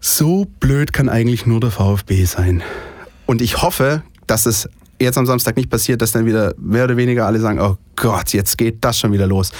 so 0.00 0.46
blöd 0.60 0.92
kann 0.92 1.08
eigentlich 1.08 1.44
nur 1.44 1.58
der 1.60 1.72
VfB 1.72 2.24
sein. 2.24 2.62
Und 3.26 3.42
ich 3.42 3.62
hoffe, 3.62 4.02
dass 4.30 4.46
es 4.46 4.68
jetzt 5.00 5.18
am 5.18 5.26
Samstag 5.26 5.56
nicht 5.56 5.70
passiert, 5.70 6.02
dass 6.02 6.12
dann 6.12 6.26
wieder 6.26 6.54
mehr 6.58 6.84
oder 6.84 6.96
weniger 6.96 7.26
alle 7.26 7.40
sagen, 7.40 7.60
oh 7.60 7.76
Gott, 7.96 8.32
jetzt 8.32 8.58
geht 8.58 8.84
das 8.84 8.98
schon 8.98 9.12
wieder 9.12 9.26
los. 9.26 9.52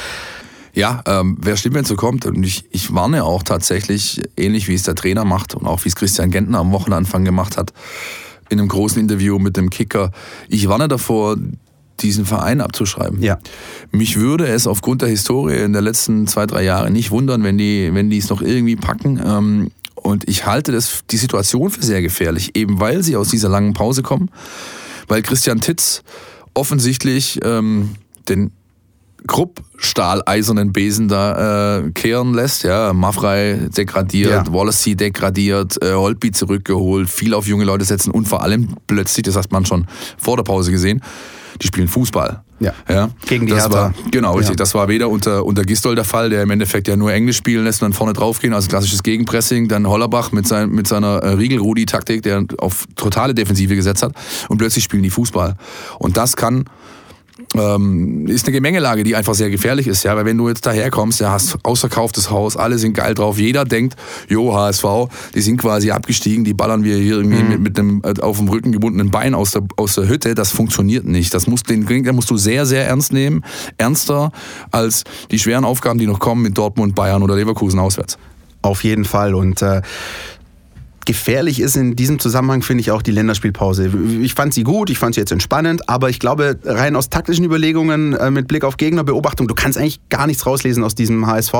Ja, 0.75 1.03
ähm, 1.07 1.37
wäre 1.41 1.57
schlimm, 1.57 1.75
wenn 1.75 1.83
es 1.83 1.89
so 1.89 1.97
kommt. 1.97 2.27
Und 2.27 2.45
ich, 2.45 2.65
ich 2.71 2.95
warne 2.95 3.25
auch 3.25 3.43
tatsächlich, 3.43 4.21
ähnlich 4.37 4.69
wie 4.69 4.75
es 4.75 4.85
der 4.85 4.95
Trainer 4.95 5.25
macht 5.25 5.55
und 5.55 5.67
auch 5.67 5.85
wie 5.85 5.89
es 5.89 5.97
Christian 5.97 6.31
Gentner 6.31 6.59
am 6.59 6.73
Wochenanfang 6.73 7.25
gemacht 7.25 7.57
hat, 7.57 7.73
in 8.49 8.61
einem 8.61 8.69
großen 8.69 9.01
Interview 9.01 9.39
mit 9.39 9.57
dem 9.57 9.71
Kicker. 9.71 10.13
Ich 10.49 10.69
warne 10.69 10.89
davor, 10.89 11.37
diesen 12.01 12.27
Verein 12.27 12.61
abzuschreiben. 12.61 13.21
Ja. 13.23 13.39
Mich 13.91 14.17
würde 14.17 14.47
es 14.47 14.67
aufgrund 14.67 15.03
der 15.03 15.09
Historie 15.09 15.57
in 15.57 15.73
der 15.73 15.83
letzten 15.83 16.27
zwei, 16.27 16.47
drei 16.47 16.63
Jahre 16.63 16.91
nicht 16.91 17.11
wundern, 17.11 17.43
wenn 17.43 17.59
die, 17.59 17.91
wenn 17.93 18.09
die 18.09 18.19
es 18.19 18.31
noch 18.31 18.41
irgendwie 18.41 18.77
packen. 18.77 19.21
Ähm, 19.25 19.71
und 20.03 20.29
ich 20.29 20.47
halte 20.47 20.73
das, 20.73 21.05
die 21.11 21.17
Situation 21.17 21.71
für 21.71 21.83
sehr 21.83 22.03
gefährlich, 22.03 22.57
eben 22.57 22.81
weil 22.81 23.03
sie 23.03 23.17
aus 23.17 23.29
dieser 23.29 23.49
langen 23.49 23.75
Pause 23.75 24.03
kommen, 24.03 24.31
weil 25.07 25.23
Christian 25.23 25.61
Titz 25.61 26.03
offensichtlich 26.55 27.41
ähm, 27.45 27.97
den 28.29 28.53
Krupp 29.27 29.63
stahleisernen 29.77 30.73
Besen 30.73 31.09
da 31.09 31.79
äh, 31.79 31.91
kehren 31.91 32.35
lässt. 32.35 32.63
Ja, 32.63 32.93
Maffrey 32.93 33.69
degradiert, 33.71 34.47
ja. 34.47 34.53
Wallacey 34.53 34.95
degradiert, 34.95 35.83
äh, 35.83 35.93
Holtby 35.93 36.31
zurückgeholt, 36.31 37.11
viel 37.11 37.35
auf 37.35 37.47
junge 37.47 37.65
Leute 37.65 37.85
setzen 37.85 38.11
und 38.11 38.29
vor 38.29 38.43
allem 38.43 38.77
plötzlich, 38.87 39.25
das 39.25 39.37
hat 39.37 39.51
man 39.51 39.67
schon 39.67 39.87
vor 40.17 40.37
der 40.37 40.45
Pause 40.45 40.71
gesehen, 40.71 41.03
die 41.61 41.67
spielen 41.67 41.89
Fußball. 41.89 42.43
Ja. 42.61 42.73
ja. 42.89 43.11
Gegen 43.27 43.47
die 43.47 43.53
das 43.53 43.65
Hertha. 43.65 43.77
War, 43.77 43.95
genau, 44.11 44.35
richtig. 44.35 44.55
Ja. 44.55 44.57
Das 44.57 44.75
war 44.75 44.89
weder 44.89 45.09
unter, 45.09 45.45
unter 45.45 45.63
Gistol 45.63 45.95
der 45.95 46.05
Fall, 46.05 46.31
der 46.31 46.43
im 46.43 46.51
Endeffekt 46.51 46.89
ja 46.89 46.97
nur 46.97 47.13
Englisch 47.13 47.37
spielen 47.37 47.65
lässt 47.65 47.83
und 47.83 47.87
dann 47.87 47.93
vorne 47.93 48.13
draufgehen, 48.13 48.53
also 48.53 48.69
klassisches 48.69 49.03
Gegenpressing. 49.03 49.69
Dann 49.69 49.87
Hollerbach 49.87 50.33
mit, 50.33 50.47
sein, 50.47 50.71
mit 50.71 50.87
seiner 50.89 51.19
äh, 51.19 51.33
Riegel-Rudi-Taktik, 51.35 52.23
der 52.23 52.45
auf 52.59 52.87
totale 52.97 53.35
Defensive 53.35 53.75
gesetzt 53.75 54.03
hat. 54.03 54.13
Und 54.49 54.59
plötzlich 54.59 54.85
spielen 54.85 55.03
die 55.03 55.11
Fußball. 55.11 55.57
Und 55.99 56.17
das 56.17 56.37
kann 56.37 56.65
ähm, 57.55 58.27
ist 58.27 58.47
eine 58.47 58.53
Gemengelage, 58.53 59.05
die 59.05 59.15
einfach 59.15 59.35
sehr 59.35 59.51
gefährlich 59.51 59.87
ist, 59.87 60.03
ja, 60.03 60.17
weil 60.17 60.25
wenn 60.25 60.37
du 60.37 60.49
jetzt 60.49 60.67
daherkommst, 60.67 61.21
ja, 61.21 61.31
hast 61.31 61.59
ausverkauftes 61.63 62.31
Haus, 62.31 62.57
alle 62.57 62.79
sind 62.79 62.95
geil 62.95 63.15
drauf, 63.15 63.39
jeder 63.39 63.65
denkt, 63.65 63.97
jo, 64.29 64.55
HSV, 64.55 64.85
die 65.35 65.41
sind 65.41 65.59
quasi 65.59 65.91
abgestiegen, 65.91 66.45
die 66.45 66.55
ballern 66.55 66.85
wir 66.85 66.97
hier 66.97 67.17
irgendwie 67.17 67.43
mhm. 67.43 67.49
mit, 67.49 67.61
mit 67.61 67.79
einem 67.79 68.03
äh, 68.05 68.21
auf 68.21 68.39
dem 68.39 68.49
Rücken 68.49 68.73
gebundenen 68.73 69.11
Bein 69.11 69.35
aus 69.35 69.53
der, 69.53 69.63
aus 69.77 69.95
der 69.95 70.09
Hütte, 70.09 70.35
das 70.35 70.51
funktioniert 70.51 71.05
nicht. 71.05 71.33
Das 71.35 71.47
muss, 71.47 71.63
den 71.63 71.87
Gegner 71.87 72.13
musst 72.13 72.31
du 72.31 72.37
sehr, 72.37 72.67
sehr 72.67 72.87
ernst 72.87 73.13
nehmen, 73.13 73.45
ernster 73.77 74.33
als 74.71 75.05
die 75.31 75.39
schweren 75.39 75.65
Aufgaben, 75.65 75.99
die 75.99 76.07
noch 76.07 76.19
kommen 76.19 76.43
mit 76.43 76.59
Dortmund, 76.59 76.95
Bayern 76.95 77.23
oder 77.23 77.37
Leverkusen 77.37 77.79
auswärts. 77.79 78.19
Auf 78.63 78.83
jeden 78.83 79.05
Fall 79.05 79.35
und 79.35 79.63
äh, 79.63 79.83
Gefährlich 81.09 81.59
ist 81.59 81.75
in 81.75 81.97
diesem 81.97 82.19
Zusammenhang, 82.19 82.61
finde 82.61 82.83
ich, 82.83 82.91
auch 82.91 83.01
die 83.01 83.13
Länderspielpause. 83.13 83.91
Ich 84.21 84.35
fand 84.35 84.53
sie 84.53 84.63
gut, 84.63 84.91
ich 84.91 84.99
fand 84.99 85.15
sie 85.15 85.23
jetzt 85.23 85.33
entspannend, 85.33 85.89
aber 85.89 86.11
ich 86.11 86.19
glaube, 86.19 86.59
rein 86.67 86.95
aus 86.97 87.09
taktischen 87.09 87.47
Überlegungen 87.47 88.13
äh, 88.13 88.31
mit 88.31 88.47
Blick 88.47 88.63
auf 88.63 88.77
Gegnerbeobachtung, 88.77 89.49
du 89.49 89.55
kannst 89.55 89.79
eigentlich 89.79 90.07
gar 90.11 90.27
nichts 90.27 90.45
rauslesen 90.45 90.85
aus 90.85 90.95
diesem 90.95 91.27
HSV. 91.27 91.55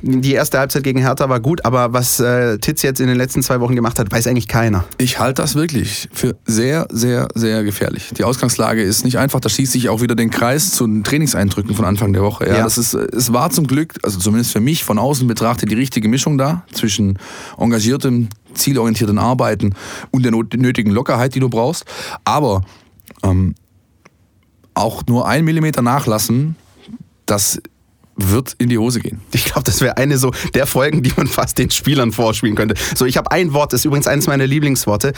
Die 0.00 0.32
erste 0.32 0.58
Halbzeit 0.58 0.82
gegen 0.82 0.98
Hertha 0.98 1.28
war 1.28 1.40
gut, 1.40 1.66
aber 1.66 1.92
was 1.92 2.20
äh, 2.20 2.56
Titz 2.56 2.80
jetzt 2.80 2.98
in 2.98 3.06
den 3.06 3.18
letzten 3.18 3.42
zwei 3.42 3.60
Wochen 3.60 3.76
gemacht 3.76 3.98
hat, 3.98 4.10
weiß 4.10 4.28
eigentlich 4.28 4.48
keiner. 4.48 4.86
Ich 4.96 5.18
halte 5.18 5.42
das 5.42 5.56
wirklich 5.56 6.08
für 6.14 6.34
sehr, 6.46 6.88
sehr, 6.90 7.28
sehr 7.34 7.64
gefährlich. 7.64 8.12
Die 8.16 8.24
Ausgangslage 8.24 8.82
ist 8.82 9.04
nicht 9.04 9.18
einfach, 9.18 9.40
da 9.40 9.50
schießt 9.50 9.72
sich 9.72 9.90
auch 9.90 10.00
wieder 10.00 10.14
den 10.14 10.30
Kreis 10.30 10.72
zu 10.72 10.86
den 10.86 11.04
Trainingseindrücken 11.04 11.74
von 11.74 11.84
Anfang 11.84 12.14
der 12.14 12.22
Woche. 12.22 12.46
Ja, 12.46 12.54
ja. 12.56 12.64
Das 12.64 12.78
ist, 12.78 12.94
es 12.94 13.34
war 13.34 13.50
zum 13.50 13.66
Glück, 13.66 13.92
also 14.02 14.18
zumindest 14.18 14.52
für 14.52 14.60
mich 14.60 14.84
von 14.84 14.98
außen 14.98 15.26
betrachtet, 15.26 15.70
die 15.70 15.74
richtige 15.74 16.08
Mischung 16.08 16.38
da 16.38 16.64
zwischen 16.72 17.18
engagiertem 17.58 18.30
zielorientierten 18.56 19.18
Arbeiten 19.18 19.74
und 20.10 20.24
der 20.24 20.32
nötigen 20.32 20.90
Lockerheit, 20.90 21.34
die 21.34 21.40
du 21.40 21.48
brauchst. 21.48 21.84
Aber 22.24 22.62
ähm, 23.22 23.54
auch 24.74 25.04
nur 25.06 25.26
ein 25.26 25.44
Millimeter 25.44 25.82
nachlassen, 25.82 26.56
das 27.24 27.60
wird 28.16 28.54
in 28.58 28.68
die 28.68 28.78
Hose 28.78 29.00
gehen. 29.00 29.20
Ich 29.32 29.44
glaube, 29.44 29.64
das 29.64 29.80
wäre 29.80 29.96
eine 29.98 30.16
so 30.18 30.32
der 30.54 30.66
Folgen, 30.66 31.02
die 31.02 31.12
man 31.16 31.26
fast 31.26 31.58
den 31.58 31.70
Spielern 31.70 32.12
vorspielen 32.12 32.56
könnte. 32.56 32.74
So, 32.94 33.04
ich 33.04 33.16
habe 33.16 33.30
ein 33.30 33.52
Wort, 33.52 33.72
das 33.72 33.80
ist 33.80 33.84
übrigens 33.84 34.06
eines 34.06 34.26
meiner 34.26 34.46
Lieblingsworte. 34.46 35.12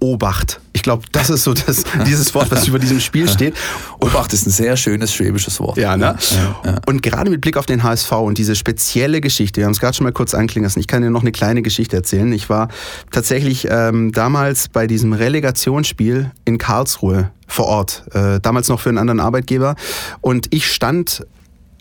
Obacht. 0.00 0.60
Ich 0.72 0.82
glaube, 0.82 1.04
das 1.12 1.30
ist 1.30 1.44
so 1.44 1.54
das, 1.54 1.84
dieses 2.06 2.34
Wort, 2.34 2.50
was 2.50 2.68
über 2.68 2.78
diesem 2.78 3.00
Spiel 3.00 3.28
steht. 3.28 3.54
Obacht 4.00 4.32
ist 4.32 4.46
ein 4.46 4.50
sehr 4.50 4.76
schönes 4.76 5.12
schwäbisches 5.12 5.58
Wort. 5.60 5.76
Ja, 5.76 5.96
ne? 5.96 6.16
Ja, 6.30 6.60
ja. 6.64 6.80
Und 6.86 7.02
gerade 7.02 7.30
mit 7.30 7.40
Blick 7.40 7.56
auf 7.56 7.66
den 7.66 7.82
HSV 7.82 8.12
und 8.12 8.38
diese 8.38 8.54
spezielle 8.54 9.20
Geschichte, 9.20 9.60
wir 9.60 9.64
haben 9.66 9.72
es 9.72 9.80
gerade 9.80 9.96
schon 9.96 10.04
mal 10.04 10.12
kurz 10.12 10.34
anklingen 10.34 10.64
lassen, 10.64 10.80
ich 10.80 10.86
kann 10.86 11.02
dir 11.02 11.10
noch 11.10 11.22
eine 11.22 11.32
kleine 11.32 11.62
Geschichte 11.62 11.96
erzählen. 11.96 12.32
Ich 12.32 12.48
war 12.48 12.68
tatsächlich 13.10 13.66
ähm, 13.70 14.12
damals 14.12 14.68
bei 14.68 14.86
diesem 14.86 15.12
Relegationsspiel 15.12 16.30
in 16.44 16.58
Karlsruhe 16.58 17.30
vor 17.46 17.66
Ort, 17.66 18.04
äh, 18.12 18.40
damals 18.40 18.68
noch 18.68 18.80
für 18.80 18.90
einen 18.90 18.98
anderen 18.98 19.20
Arbeitgeber 19.20 19.74
und 20.20 20.48
ich 20.50 20.70
stand 20.70 21.26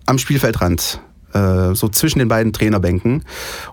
am 0.05 0.17
Spielfeldrand 0.17 1.01
äh, 1.33 1.73
so 1.73 1.87
zwischen 1.89 2.19
den 2.19 2.27
beiden 2.27 2.53
Trainerbänken 2.53 3.23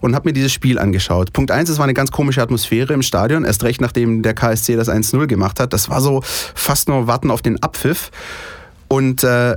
und 0.01 0.15
habe 0.15 0.29
mir 0.29 0.33
dieses 0.33 0.53
Spiel 0.53 0.79
angeschaut. 0.79 1.33
Punkt 1.33 1.51
eins, 1.51 1.69
es 1.69 1.79
war 1.79 1.85
eine 1.85 1.95
ganz 1.95 2.11
komische 2.11 2.43
Atmosphäre 2.43 2.93
im 2.93 3.03
Stadion, 3.03 3.45
erst 3.45 3.65
recht 3.65 3.81
nachdem 3.81 4.23
der 4.23 4.35
KSC 4.35 4.77
das 4.77 4.89
1-0 4.89 5.27
gemacht 5.27 5.61
hat. 5.61 5.73
Das 5.73 5.89
war 5.89 6.01
so 6.01 6.23
fast 6.25 6.89
nur 6.89 7.07
Warten 7.07 7.31
auf 7.31 7.43
den 7.43 7.63
Abpfiff. 7.63 8.11
Und 8.89 9.25
äh, 9.25 9.57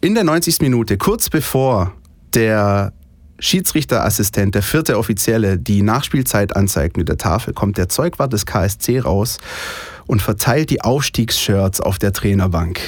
in 0.00 0.14
der 0.14 0.24
90. 0.24 0.60
Minute, 0.60 0.98
kurz 0.98 1.30
bevor 1.30 1.92
der 2.34 2.92
Schiedsrichterassistent, 3.38 4.54
der 4.54 4.62
vierte 4.62 4.98
Offizielle, 4.98 5.58
die 5.58 5.82
Nachspielzeit 5.82 6.54
anzeigt 6.56 6.96
mit 6.96 7.08
der 7.08 7.18
Tafel, 7.18 7.52
kommt 7.52 7.78
der 7.78 7.88
Zeugwart 7.88 8.32
des 8.32 8.46
KSC 8.46 9.00
raus 9.00 9.38
und 10.06 10.22
verteilt 10.22 10.70
die 10.70 10.82
Aufstiegsshirts 10.82 11.80
auf 11.80 11.98
der 11.98 12.12
Trainerbank 12.12 12.80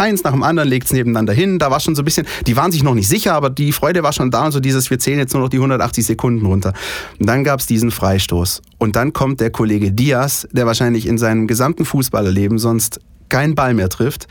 eins 0.00 0.24
nach 0.24 0.32
dem 0.32 0.42
anderen, 0.42 0.68
legt 0.68 0.86
es 0.86 0.92
nebeneinander 0.92 1.32
hin. 1.32 1.58
Da 1.58 1.70
war 1.70 1.78
schon 1.78 1.94
so 1.94 2.02
ein 2.02 2.04
bisschen, 2.04 2.26
die 2.46 2.56
waren 2.56 2.72
sich 2.72 2.82
noch 2.82 2.94
nicht 2.94 3.08
sicher, 3.08 3.34
aber 3.34 3.50
die 3.50 3.72
Freude 3.72 4.02
war 4.02 4.12
schon 4.12 4.30
da 4.30 4.46
und 4.46 4.52
so 4.52 4.60
dieses, 4.60 4.90
wir 4.90 4.98
zählen 4.98 5.18
jetzt 5.18 5.34
nur 5.34 5.42
noch 5.42 5.48
die 5.48 5.58
180 5.58 6.04
Sekunden 6.04 6.44
runter. 6.46 6.72
Und 7.18 7.28
dann 7.28 7.44
gab 7.44 7.60
es 7.60 7.66
diesen 7.66 7.90
Freistoß. 7.90 8.62
Und 8.78 8.96
dann 8.96 9.12
kommt 9.12 9.40
der 9.40 9.50
Kollege 9.50 9.92
Diaz, 9.92 10.48
der 10.50 10.66
wahrscheinlich 10.66 11.06
in 11.06 11.18
seinem 11.18 11.46
gesamten 11.46 11.84
Fußballerleben 11.84 12.58
sonst 12.58 13.00
keinen 13.28 13.54
Ball 13.54 13.74
mehr 13.74 13.88
trifft, 13.88 14.26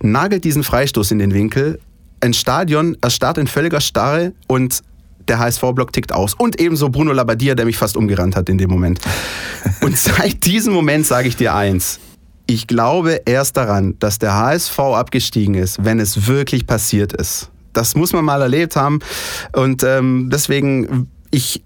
nagelt 0.00 0.44
diesen 0.44 0.64
Freistoß 0.64 1.10
in 1.12 1.18
den 1.18 1.32
Winkel. 1.32 1.78
Ein 2.20 2.34
Stadion 2.34 2.96
erstarrt 3.00 3.38
in 3.38 3.46
völliger 3.46 3.80
Starre 3.80 4.32
und 4.48 4.82
der 5.28 5.38
HSV-Block 5.38 5.92
tickt 5.92 6.12
aus. 6.12 6.34
Und 6.34 6.60
ebenso 6.60 6.88
Bruno 6.88 7.12
Labbadia, 7.12 7.54
der 7.54 7.66
mich 7.66 7.76
fast 7.76 7.96
umgerannt 7.96 8.36
hat 8.36 8.48
in 8.48 8.58
dem 8.58 8.70
Moment. 8.70 9.00
Und 9.80 9.96
seit 9.98 10.44
diesem 10.44 10.72
Moment 10.72 11.06
sage 11.06 11.28
ich 11.28 11.36
dir 11.36 11.54
eins. 11.54 12.00
Ich 12.46 12.66
glaube 12.66 13.22
erst 13.24 13.56
daran, 13.56 13.96
dass 13.98 14.18
der 14.18 14.34
HSV 14.34 14.78
abgestiegen 14.78 15.54
ist, 15.54 15.84
wenn 15.84 15.98
es 15.98 16.26
wirklich 16.26 16.66
passiert 16.66 17.12
ist. 17.12 17.50
Das 17.72 17.94
muss 17.94 18.12
man 18.12 18.24
mal 18.24 18.40
erlebt 18.40 18.76
haben. 18.76 19.00
Und 19.52 19.82
ähm, 19.82 20.30
deswegen, 20.32 21.10
ich 21.30 21.62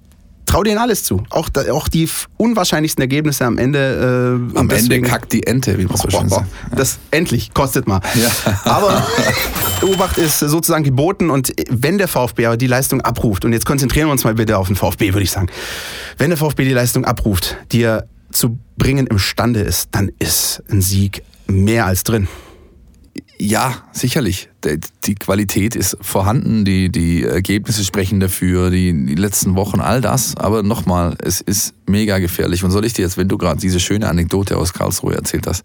traue 0.50 0.64
denen 0.64 0.78
alles 0.78 1.04
zu. 1.04 1.22
Auch, 1.30 1.48
auch 1.70 1.88
die 1.88 2.08
unwahrscheinlichsten 2.36 3.00
Ergebnisse 3.02 3.44
am 3.44 3.58
Ende. 3.58 4.48
Äh, 4.54 4.58
am 4.58 4.68
deswegen, 4.68 5.04
Ende 5.04 5.08
kackt 5.08 5.32
die 5.32 5.46
Ente, 5.46 5.78
wie 5.78 5.84
man 5.84 5.96
so 5.96 6.10
schön 6.10 6.28
sagt. 6.28 6.46
Das 6.74 6.98
endlich, 7.10 7.54
kostet 7.54 7.86
mal. 7.86 8.00
Ja. 8.14 8.30
Aber 8.64 9.06
Obacht 9.82 10.18
ist 10.18 10.40
sozusagen 10.40 10.82
geboten 10.82 11.30
und 11.30 11.52
wenn 11.70 11.98
der 11.98 12.08
VfB 12.08 12.46
aber 12.46 12.56
die 12.56 12.66
Leistung 12.66 13.00
abruft, 13.00 13.44
und 13.44 13.52
jetzt 13.52 13.64
konzentrieren 13.64 14.08
wir 14.08 14.12
uns 14.12 14.24
mal 14.24 14.34
bitte 14.34 14.58
auf 14.58 14.66
den 14.66 14.76
VfB, 14.76 15.12
würde 15.12 15.22
ich 15.22 15.30
sagen. 15.30 15.48
Wenn 16.18 16.30
der 16.30 16.36
VfB 16.36 16.64
die 16.64 16.72
Leistung 16.72 17.04
abruft, 17.04 17.56
die 17.70 17.82
er 17.82 18.06
zu 18.32 18.58
bringen 18.76 19.06
imstande 19.06 19.60
ist, 19.60 19.88
dann 19.92 20.10
ist 20.18 20.62
ein 20.70 20.80
Sieg 20.80 21.22
mehr 21.46 21.86
als 21.86 22.04
drin. 22.04 22.28
Ja, 23.38 23.84
sicherlich. 23.92 24.50
Die 25.04 25.14
Qualität 25.14 25.74
ist 25.74 25.96
vorhanden, 26.02 26.66
die, 26.66 26.90
die 26.90 27.24
Ergebnisse 27.24 27.84
sprechen 27.84 28.20
dafür, 28.20 28.68
die, 28.68 29.06
die 29.06 29.14
letzten 29.14 29.56
Wochen, 29.56 29.80
all 29.80 30.02
das. 30.02 30.36
Aber 30.36 30.62
nochmal, 30.62 31.16
es 31.22 31.40
ist 31.40 31.72
mega 31.86 32.18
gefährlich. 32.18 32.64
Und 32.64 32.70
soll 32.70 32.84
ich 32.84 32.92
dir 32.92 33.02
jetzt, 33.02 33.16
wenn 33.16 33.28
du 33.28 33.38
gerade 33.38 33.58
diese 33.58 33.80
schöne 33.80 34.08
Anekdote 34.08 34.58
aus 34.58 34.74
Karlsruhe 34.74 35.14
erzählt 35.14 35.46
hast, 35.46 35.64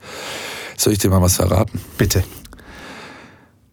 soll 0.78 0.94
ich 0.94 1.00
dir 1.00 1.10
mal 1.10 1.22
was 1.22 1.36
verraten? 1.36 1.82
Bitte. 1.98 2.24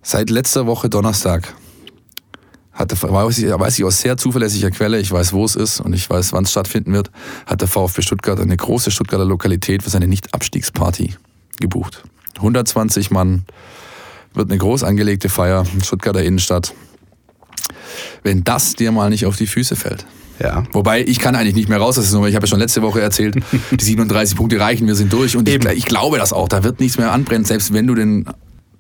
Seit 0.02 0.31
letzter 0.31 0.66
Woche 0.66 0.90
Donnerstag 0.90 1.55
hat 2.82 2.90
der, 2.90 3.02
weiß, 3.02 3.38
ich, 3.38 3.48
weiß 3.48 3.78
ich 3.78 3.84
aus 3.84 4.00
sehr 4.00 4.16
zuverlässiger 4.16 4.70
Quelle, 4.70 4.98
ich 4.98 5.10
weiß, 5.10 5.32
wo 5.32 5.44
es 5.44 5.56
ist 5.56 5.80
und 5.80 5.94
ich 5.94 6.08
weiß, 6.08 6.32
wann 6.32 6.44
es 6.44 6.50
stattfinden 6.50 6.92
wird, 6.92 7.10
hat 7.46 7.60
der 7.60 7.68
VfB 7.68 8.02
Stuttgart 8.02 8.38
eine 8.38 8.56
große 8.56 8.90
Stuttgarter 8.90 9.24
Lokalität 9.24 9.82
für 9.82 9.90
seine 9.90 10.08
Nicht-Abstiegsparty 10.08 11.14
gebucht. 11.60 12.02
120 12.36 13.10
Mann, 13.10 13.44
wird 14.34 14.50
eine 14.50 14.58
groß 14.58 14.82
angelegte 14.84 15.28
Feier 15.28 15.64
in 15.72 15.82
Stuttgarter 15.82 16.22
Innenstadt. 16.22 16.74
Wenn 18.22 18.44
das 18.44 18.74
dir 18.74 18.92
mal 18.92 19.10
nicht 19.10 19.26
auf 19.26 19.36
die 19.36 19.46
Füße 19.46 19.76
fällt. 19.76 20.06
Ja. 20.38 20.64
Wobei, 20.72 21.02
ich 21.02 21.18
kann 21.18 21.36
eigentlich 21.36 21.54
nicht 21.54 21.68
mehr 21.68 21.78
raus, 21.78 21.96
das 21.96 22.06
ist 22.06 22.12
nur, 22.14 22.26
ich 22.26 22.34
habe 22.34 22.46
ja 22.46 22.48
schon 22.48 22.58
letzte 22.58 22.82
Woche 22.82 23.00
erzählt, 23.00 23.36
die 23.70 23.84
37 23.84 24.36
Punkte 24.36 24.58
reichen, 24.58 24.86
wir 24.86 24.94
sind 24.94 25.12
durch 25.12 25.36
und 25.36 25.48
ich, 25.48 25.64
ich, 25.64 25.84
glaube 25.84 26.18
das 26.18 26.32
auch. 26.32 26.48
Da 26.48 26.64
wird 26.64 26.80
nichts 26.80 26.98
mehr 26.98 27.12
anbrennen, 27.12 27.44
selbst 27.44 27.72
wenn 27.72 27.86
du 27.86 27.94
den, 27.94 28.24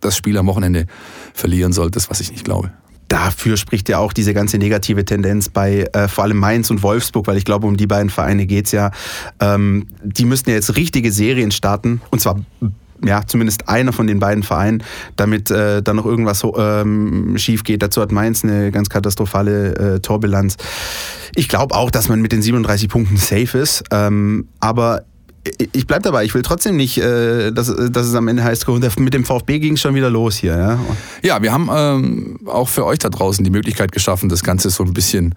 das 0.00 0.16
Spiel 0.16 0.36
am 0.38 0.46
Wochenende 0.46 0.86
verlieren 1.34 1.72
solltest, 1.72 2.10
was 2.10 2.20
ich 2.20 2.32
nicht 2.32 2.44
glaube 2.44 2.72
dafür 3.12 3.58
spricht 3.58 3.90
ja 3.90 3.98
auch 3.98 4.14
diese 4.14 4.32
ganze 4.32 4.56
negative 4.56 5.04
Tendenz 5.04 5.50
bei 5.50 5.84
äh, 5.92 6.08
vor 6.08 6.24
allem 6.24 6.38
Mainz 6.38 6.70
und 6.70 6.82
Wolfsburg, 6.82 7.26
weil 7.26 7.36
ich 7.36 7.44
glaube, 7.44 7.66
um 7.66 7.76
die 7.76 7.86
beiden 7.86 8.08
Vereine 8.08 8.46
geht 8.46 8.66
es 8.66 8.72
ja. 8.72 8.90
Ähm, 9.38 9.86
die 10.02 10.24
müssten 10.24 10.48
ja 10.48 10.56
jetzt 10.56 10.76
richtige 10.76 11.12
Serien 11.12 11.50
starten 11.50 12.00
und 12.10 12.22
zwar 12.22 12.40
ja, 13.04 13.26
zumindest 13.26 13.68
einer 13.68 13.92
von 13.92 14.06
den 14.06 14.18
beiden 14.18 14.42
Vereinen, 14.42 14.82
damit 15.16 15.50
äh, 15.50 15.82
dann 15.82 15.96
noch 15.96 16.06
irgendwas 16.06 16.42
ähm, 16.56 17.36
schief 17.36 17.64
geht. 17.64 17.82
Dazu 17.82 18.00
hat 18.00 18.12
Mainz 18.12 18.44
eine 18.44 18.70
ganz 18.70 18.88
katastrophale 18.88 19.96
äh, 19.96 20.00
Torbilanz. 20.00 20.56
Ich 21.34 21.48
glaube 21.48 21.74
auch, 21.74 21.90
dass 21.90 22.08
man 22.08 22.22
mit 22.22 22.32
den 22.32 22.40
37 22.40 22.88
Punkten 22.88 23.16
safe 23.18 23.58
ist, 23.58 23.84
ähm, 23.90 24.48
aber 24.60 25.04
ich 25.72 25.86
bleibe 25.86 26.02
dabei, 26.02 26.24
ich 26.24 26.34
will 26.34 26.42
trotzdem 26.42 26.76
nicht, 26.76 26.98
äh, 26.98 27.50
dass, 27.50 27.66
dass 27.66 28.06
es 28.06 28.14
am 28.14 28.28
Ende 28.28 28.44
heißt, 28.44 28.66
mit 28.98 29.14
dem 29.14 29.24
VfB 29.24 29.58
ging 29.58 29.74
es 29.74 29.80
schon 29.80 29.94
wieder 29.94 30.10
los 30.10 30.36
hier. 30.36 30.56
Ja, 30.56 30.78
ja 31.22 31.42
wir 31.42 31.52
haben 31.52 31.68
ähm, 31.74 32.38
auch 32.46 32.68
für 32.68 32.86
euch 32.86 32.98
da 32.98 33.08
draußen 33.08 33.44
die 33.44 33.50
Möglichkeit 33.50 33.92
geschaffen, 33.92 34.28
das 34.28 34.44
Ganze 34.44 34.70
so 34.70 34.84
ein 34.84 34.92
bisschen 34.92 35.34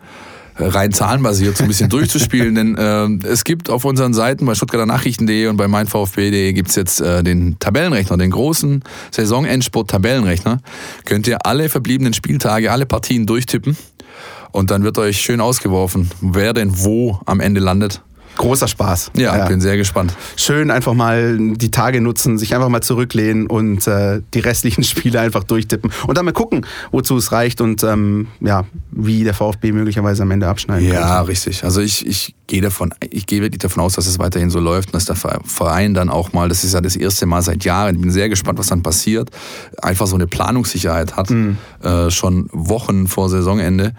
rein 0.58 0.94
zahlenbasiert 0.94 1.58
so 1.58 1.64
ein 1.64 1.68
bisschen 1.68 1.90
durchzuspielen. 1.90 2.56
Denn 2.56 2.78
äh, 2.78 3.28
es 3.28 3.44
gibt 3.44 3.70
auf 3.70 3.86
unseren 3.86 4.14
Seiten 4.14 4.46
bei 4.46 4.56
Stuttgarter 4.56 4.86
Nachrichten.de 4.86 5.48
und 5.48 5.58
bei 5.58 5.68
meinvfb.de 5.68 6.54
gibt's 6.54 6.76
jetzt 6.76 7.02
äh, 7.02 7.24
den 7.24 7.58
Tabellenrechner, 7.60 8.18
den 8.18 8.32
großen 8.32 8.84
Saisonendsport-Tabellenrechner. 9.12 10.60
Könnt 11.06 11.28
ihr 11.28 11.46
alle 11.46 11.70
verbliebenen 11.70 12.14
Spieltage, 12.14 12.72
alle 12.72 12.86
Partien 12.86 13.26
durchtippen 13.26 13.76
und 14.52 14.72
dann 14.72 14.84
wird 14.84 14.98
euch 14.98 15.20
schön 15.20 15.42
ausgeworfen, 15.42 16.10
wer 16.22 16.54
denn 16.54 16.84
wo 16.84 17.20
am 17.26 17.40
Ende 17.40 17.60
landet. 17.60 18.02
Großer 18.36 18.68
Spaß. 18.68 19.12
Ja, 19.16 19.38
ja, 19.38 19.48
bin 19.48 19.62
sehr 19.62 19.78
gespannt. 19.78 20.14
Schön 20.36 20.72
einfach 20.72 20.94
mal 20.94 21.38
die 21.38 21.72
Tage 21.72 22.02
nutzen, 22.02 22.38
sich 22.38 22.54
einfach 22.54 22.70
mal 22.70 22.82
zurücklehnen 22.82 23.48
und 23.48 23.88
äh, 23.88 24.22
die 24.34 24.40
restlichen 24.40 24.84
Spiele 24.86 25.20
einfach 25.20 25.44
durchtippen 25.44 25.92
und 26.08 26.18
dann 26.18 26.26
mal 26.26 26.34
gucken, 26.34 26.66
wozu 26.92 27.18
es 27.18 27.32
reicht 27.32 27.62
und 27.62 27.84
ähm, 27.84 28.28
ja, 28.42 28.66
wie 28.92 29.24
der 29.24 29.34
VfB 29.34 29.72
möglicherweise 29.72 30.24
am 30.24 30.32
Ende 30.32 30.48
abschneiden 30.48 30.90
kann. 30.92 31.02
Ja, 31.02 31.22
richtig. 31.22 31.64
Also 31.64 31.82
ich, 31.82 32.06
ich 32.06 32.36
gehe 32.48 32.62
davon, 32.62 32.94
ich 33.10 33.26
gehe 33.26 33.42
wirklich 33.42 33.60
davon 33.60 33.84
aus, 33.84 33.94
dass 33.94 34.08
es 34.08 34.20
weiterhin 34.20 34.50
so 34.50 34.60
läuft 34.60 34.90
und 34.90 34.96
dass 34.96 35.06
der 35.06 35.16
Verein 35.16 35.94
dann 35.94 36.10
auch 36.10 36.34
mal, 36.34 36.50
das 36.50 36.64
ist 36.64 36.74
ja 36.74 36.82
das 36.82 36.96
erste 36.96 37.26
Mal 37.26 37.42
seit 37.42 37.64
Jahren, 37.64 37.96
ich 37.96 38.02
bin 38.02 38.12
sehr 38.12 38.30
gespannt, 38.30 38.60
was 38.60 38.68
dann 38.68 38.84
passiert, 38.84 39.30
einfach 39.82 40.08
so 40.08 40.16
eine 40.16 40.28
Planungssicherheit 40.28 41.16
hat, 41.16 41.30
mhm. 41.30 41.58
äh, 41.82 42.12
schon 42.12 42.50
Wochen 42.52 43.08
vor 43.08 43.30
Saisonende, 43.30 43.94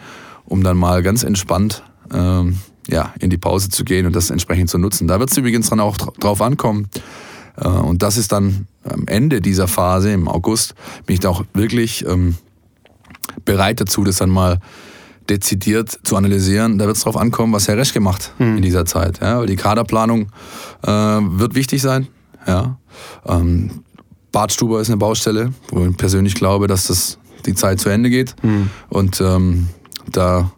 um 0.45 0.63
dann 0.63 0.77
mal 0.77 1.03
ganz 1.03 1.25
entspannt 1.25 1.83
ähm, 2.13 2.59
ja, 2.89 3.15
in 3.19 3.31
die 3.31 3.39
Pause 3.39 3.69
zu 3.69 3.85
gehen 3.85 4.07
und 4.07 4.15
das 4.15 4.31
entsprechend 4.31 4.71
zu 4.71 4.79
nutzen. 4.79 5.09
Da 5.09 5.19
wird 5.19 5.31
es 5.31 5.37
übrigens 5.37 5.71
dann 5.71 5.81
auch 5.81 5.97
drauf 5.97 6.41
ankommen. 6.41 6.89
Äh, 7.57 7.69
und 7.69 8.03
das 8.03 8.17
ist 8.17 8.33
dann 8.33 8.67
am 8.85 9.07
Ende 9.07 9.41
dieser 9.41 9.69
Phase 9.69 10.13
im 10.13 10.29
August, 10.29 10.75
bin 11.07 11.15
ich 11.15 11.21
da 11.21 11.31
auch 11.31 11.45
wirklich 11.55 12.07
ähm, 12.07 12.37
bereit 13.45 13.81
dazu, 13.81 14.05
das 14.05 14.17
dann 14.17 14.31
mal 14.31 14.61
dezidiert 15.29 15.99
zu 16.05 16.17
analysieren. 16.17 16.79
Da 16.79 16.87
wird 16.87 16.97
es 16.97 17.03
darauf 17.03 17.21
ankommen, 17.21 17.53
was 17.53 17.67
Herr 17.67 17.77
Resch 17.77 17.93
gemacht 17.93 18.33
hm. 18.39 18.57
in 18.57 18.63
dieser 18.63 18.85
Zeit. 18.85 19.21
Ja, 19.21 19.41
weil 19.41 19.47
die 19.47 19.57
Kaderplanung 19.57 20.31
äh, 20.83 20.91
wird 20.91 21.55
wichtig 21.55 21.83
sein. 21.83 22.07
Ja. 22.47 22.79
Ähm, 23.27 23.83
Bartstuber 24.31 24.81
ist 24.81 24.89
eine 24.89 24.99
Baustelle, 24.99 25.53
wo 25.71 25.85
ich 25.85 25.97
persönlich 25.97 26.35
glaube, 26.35 26.69
dass 26.69 26.87
das 26.87 27.19
die 27.45 27.55
Zeit 27.55 27.81
zu 27.81 27.89
Ende 27.89 28.11
geht. 28.11 28.37
Hm. 28.43 28.71
Und 28.89 29.21
ähm, 29.21 29.69
da 30.11 30.53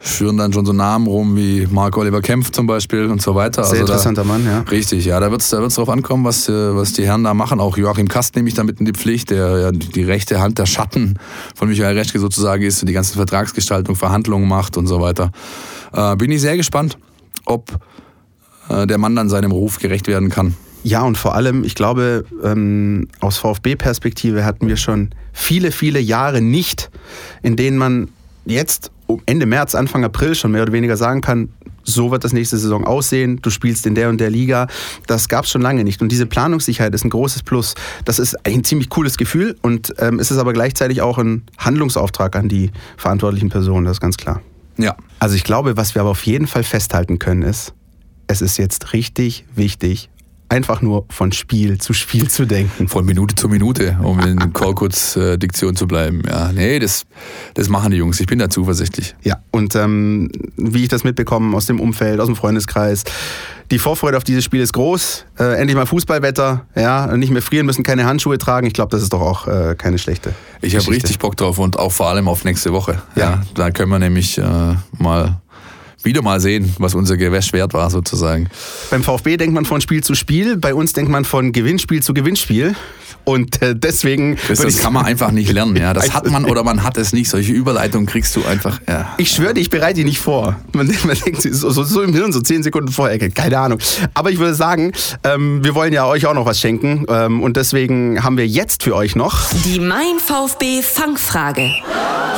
führen 0.00 0.36
dann 0.36 0.52
schon 0.52 0.64
so 0.64 0.72
Namen 0.72 1.06
rum 1.08 1.36
wie 1.36 1.66
Mark 1.70 1.96
Oliver 1.96 2.20
Kempf 2.20 2.52
zum 2.52 2.66
Beispiel 2.66 3.06
und 3.06 3.20
so 3.20 3.34
weiter. 3.34 3.64
Sehr 3.64 3.80
also 3.80 3.92
interessanter 3.92 4.22
da, 4.22 4.28
Mann, 4.28 4.44
ja. 4.44 4.60
Richtig, 4.70 5.04
ja, 5.04 5.18
da 5.18 5.30
wird 5.30 5.40
es 5.40 5.50
da 5.50 5.60
wird's 5.60 5.74
drauf 5.74 5.88
ankommen, 5.88 6.24
was, 6.24 6.48
äh, 6.48 6.74
was 6.74 6.92
die 6.92 7.04
Herren 7.04 7.24
da 7.24 7.34
machen. 7.34 7.58
Auch 7.58 7.76
Joachim 7.76 8.06
Kast 8.06 8.36
nehme 8.36 8.48
ich 8.48 8.54
damit 8.54 8.78
in 8.78 8.86
die 8.86 8.92
Pflicht, 8.92 9.30
der 9.30 9.58
ja 9.58 9.72
die 9.72 10.04
rechte 10.04 10.40
Hand 10.40 10.58
der 10.58 10.66
Schatten 10.66 11.18
von 11.54 11.68
Michael 11.68 11.98
Reschke 11.98 12.20
sozusagen 12.20 12.62
ist 12.62 12.80
und 12.80 12.86
die 12.86 12.92
ganze 12.92 13.14
Vertragsgestaltung, 13.14 13.96
Verhandlungen 13.96 14.48
macht 14.48 14.76
und 14.76 14.86
so 14.86 15.00
weiter. 15.00 15.32
Äh, 15.92 16.14
bin 16.16 16.30
ich 16.30 16.40
sehr 16.40 16.56
gespannt, 16.56 16.96
ob 17.44 17.78
äh, 18.68 18.86
der 18.86 18.98
Mann 18.98 19.16
dann 19.16 19.28
seinem 19.28 19.50
Ruf 19.50 19.80
gerecht 19.80 20.06
werden 20.06 20.30
kann. 20.30 20.54
Ja, 20.84 21.02
und 21.02 21.18
vor 21.18 21.34
allem, 21.34 21.64
ich 21.64 21.74
glaube, 21.74 22.24
ähm, 22.44 23.08
aus 23.18 23.38
VfB-Perspektive 23.38 24.44
hatten 24.44 24.68
wir 24.68 24.76
schon 24.76 25.10
viele, 25.32 25.72
viele 25.72 25.98
Jahre 25.98 26.40
nicht, 26.40 26.90
in 27.42 27.56
denen 27.56 27.78
man 27.78 28.08
jetzt 28.46 28.92
Ende 29.26 29.46
März, 29.46 29.74
Anfang 29.74 30.04
April 30.04 30.34
schon 30.34 30.52
mehr 30.52 30.62
oder 30.62 30.72
weniger 30.72 30.96
sagen 30.96 31.20
kann, 31.20 31.48
so 31.82 32.10
wird 32.10 32.24
das 32.24 32.32
nächste 32.32 32.58
Saison 32.58 32.84
aussehen, 32.84 33.40
du 33.40 33.50
spielst 33.50 33.86
in 33.86 33.94
der 33.94 34.10
und 34.10 34.20
der 34.20 34.30
Liga. 34.30 34.66
Das 35.06 35.28
gab 35.28 35.44
es 35.44 35.50
schon 35.50 35.62
lange 35.62 35.84
nicht. 35.84 36.02
Und 36.02 36.12
diese 36.12 36.26
Planungssicherheit 36.26 36.94
ist 36.94 37.04
ein 37.04 37.10
großes 37.10 37.42
Plus. 37.42 37.74
Das 38.04 38.18
ist 38.18 38.46
ein 38.46 38.62
ziemlich 38.64 38.90
cooles 38.90 39.16
Gefühl 39.16 39.56
und 39.62 39.94
ähm, 39.98 40.18
es 40.18 40.30
ist 40.30 40.38
aber 40.38 40.52
gleichzeitig 40.52 41.00
auch 41.00 41.18
ein 41.18 41.44
Handlungsauftrag 41.56 42.36
an 42.36 42.48
die 42.48 42.70
verantwortlichen 42.96 43.48
Personen, 43.48 43.86
das 43.86 43.96
ist 43.96 44.00
ganz 44.00 44.16
klar. 44.16 44.42
Ja. 44.76 44.96
Also 45.18 45.34
ich 45.34 45.44
glaube, 45.44 45.76
was 45.76 45.94
wir 45.94 46.02
aber 46.02 46.10
auf 46.10 46.24
jeden 46.24 46.46
Fall 46.46 46.62
festhalten 46.62 47.18
können, 47.18 47.42
ist, 47.42 47.74
es 48.26 48.42
ist 48.42 48.58
jetzt 48.58 48.92
richtig 48.92 49.44
wichtig, 49.54 50.10
einfach 50.48 50.80
nur 50.80 51.04
von 51.10 51.32
Spiel 51.32 51.78
zu 51.78 51.92
Spiel 51.92 52.28
zu 52.28 52.46
denken. 52.46 52.88
Von 52.88 53.04
Minute 53.04 53.34
zu 53.34 53.48
Minute, 53.48 53.98
um 54.02 54.20
in 54.20 54.52
Korkutz-Diktion 54.52 55.76
zu 55.76 55.86
bleiben. 55.86 56.22
Ja, 56.26 56.52
nee, 56.52 56.78
das, 56.78 57.04
das 57.54 57.68
machen 57.68 57.90
die 57.90 57.98
Jungs. 57.98 58.20
Ich 58.20 58.26
bin 58.26 58.38
da 58.38 58.48
zuversichtlich. 58.48 59.14
Ja, 59.22 59.38
und 59.50 59.74
ähm, 59.74 60.30
wie 60.56 60.82
ich 60.82 60.88
das 60.88 61.04
mitbekomme 61.04 61.56
aus 61.56 61.66
dem 61.66 61.80
Umfeld, 61.80 62.20
aus 62.20 62.26
dem 62.26 62.36
Freundeskreis, 62.36 63.04
die 63.70 63.78
Vorfreude 63.78 64.16
auf 64.16 64.24
dieses 64.24 64.44
Spiel 64.44 64.62
ist 64.62 64.72
groß. 64.72 65.26
Äh, 65.38 65.58
endlich 65.58 65.76
mal 65.76 65.84
Fußballwetter, 65.84 66.66
ja, 66.74 67.14
nicht 67.16 67.30
mehr 67.30 67.42
frieren 67.42 67.66
müssen, 67.66 67.82
keine 67.82 68.06
Handschuhe 68.06 68.38
tragen. 68.38 68.66
Ich 68.66 68.72
glaube, 68.72 68.90
das 68.90 69.02
ist 69.02 69.12
doch 69.12 69.20
auch 69.20 69.46
äh, 69.46 69.74
keine 69.76 69.98
schlechte. 69.98 70.34
Ich 70.62 70.74
habe 70.74 70.88
richtig 70.88 71.18
Bock 71.18 71.36
drauf 71.36 71.58
und 71.58 71.78
auch 71.78 71.92
vor 71.92 72.08
allem 72.08 72.28
auf 72.28 72.44
nächste 72.44 72.72
Woche. 72.72 73.02
Ja. 73.14 73.22
ja 73.22 73.42
da 73.54 73.70
können 73.70 73.90
wir 73.90 73.98
nämlich 73.98 74.38
äh, 74.38 74.42
mal 74.98 75.40
wieder 76.02 76.22
mal 76.22 76.40
sehen, 76.40 76.74
was 76.78 76.94
unser 76.94 77.16
Gewäsch 77.16 77.52
wert 77.52 77.74
war 77.74 77.90
sozusagen. 77.90 78.48
Beim 78.90 79.02
VfB 79.02 79.36
denkt 79.36 79.54
man 79.54 79.64
von 79.64 79.80
Spiel 79.80 80.02
zu 80.02 80.14
Spiel, 80.14 80.56
bei 80.56 80.74
uns 80.74 80.92
denkt 80.92 81.10
man 81.10 81.24
von 81.24 81.52
Gewinnspiel 81.52 82.02
zu 82.02 82.14
Gewinnspiel. 82.14 82.74
Und 83.24 83.60
äh, 83.60 83.76
deswegen. 83.76 84.38
Das, 84.48 84.60
das 84.60 84.78
kann 84.78 84.94
man 84.94 85.04
einfach 85.04 85.32
nicht 85.32 85.52
lernen, 85.52 85.76
ja. 85.76 85.92
Das 85.92 86.14
hat 86.14 86.30
man 86.30 86.46
oder 86.46 86.64
man 86.64 86.82
hat 86.82 86.96
es 86.96 87.12
nicht. 87.12 87.28
Solche 87.28 87.52
Überleitungen 87.52 88.06
kriegst 88.06 88.34
du 88.36 88.44
einfach. 88.46 88.80
Ja. 88.88 89.14
Ich 89.18 89.30
schwöre 89.32 89.52
dir, 89.52 89.60
ich 89.60 89.68
bereite 89.68 89.96
die 89.96 90.04
nicht 90.04 90.18
vor. 90.18 90.56
Man, 90.72 90.86
man 91.06 91.16
denkt 91.26 91.42
so, 91.42 91.68
so, 91.68 91.82
so, 91.82 92.00
im 92.00 92.14
Hirn, 92.14 92.32
so 92.32 92.40
zehn 92.40 92.62
Sekunden 92.62 92.90
vorher, 92.90 93.18
keine 93.30 93.58
Ahnung. 93.58 93.80
Aber 94.14 94.30
ich 94.30 94.38
würde 94.38 94.54
sagen, 94.54 94.92
ähm, 95.24 95.62
wir 95.62 95.74
wollen 95.74 95.92
ja 95.92 96.06
euch 96.06 96.24
auch 96.24 96.32
noch 96.32 96.46
was 96.46 96.58
schenken. 96.58 97.04
Ähm, 97.08 97.42
und 97.42 97.58
deswegen 97.58 98.24
haben 98.24 98.38
wir 98.38 98.46
jetzt 98.46 98.82
für 98.82 98.96
euch 98.96 99.14
noch. 99.14 99.52
Die 99.66 99.78
Mein 99.78 100.18
VfB 100.24 100.80
Fangfrage. 100.80 101.70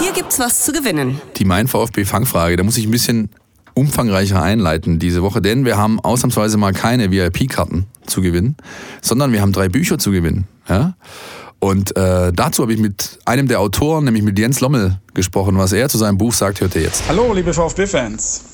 Hier 0.01 0.13
gibt's 0.13 0.41
was 0.41 0.65
zu 0.65 0.73
gewinnen. 0.73 1.21
Die 1.37 1.45
Mein 1.45 1.69
VfB 1.69 2.05
Fangfrage. 2.05 2.57
Da 2.57 2.65
muss 2.65 2.77
ich 2.77 2.87
ein 2.87 2.91
bisschen 2.91 3.31
umfangreicher 3.75 4.43
einleiten 4.43 4.99
diese 4.99 5.23
Woche, 5.23 5.41
denn 5.41 5.65
wir 5.65 5.77
haben 5.77 6.01
ausnahmsweise 6.01 6.57
mal 6.57 6.73
keine 6.73 7.11
VIP-Karten 7.11 7.87
zu 8.07 8.23
gewinnen, 8.23 8.57
sondern 9.03 9.33
wir 9.33 9.41
haben 9.41 9.53
drei 9.53 9.69
Bücher 9.69 9.99
zu 9.99 10.11
gewinnen. 10.11 10.47
Ja? 10.69 10.95
Und 11.59 11.97
äh, 11.97 12.33
dazu 12.33 12.63
habe 12.63 12.73
ich 12.73 12.81
mit 12.81 13.19
einem 13.27 13.47
der 13.47 13.61
Autoren, 13.61 14.05
nämlich 14.05 14.23
mit 14.23 14.39
Jens 14.39 14.61
Lommel, 14.61 14.99
gesprochen. 15.13 15.59
Was 15.59 15.73
er 15.73 15.89
zu 15.89 15.99
seinem 15.99 16.17
Buch 16.17 16.33
sagt, 16.33 16.61
hört 16.61 16.75
ihr 16.75 16.83
jetzt. 16.83 17.03
Hallo, 17.09 17.33
liebe 17.35 17.53
VfB-Fans. 17.53 18.45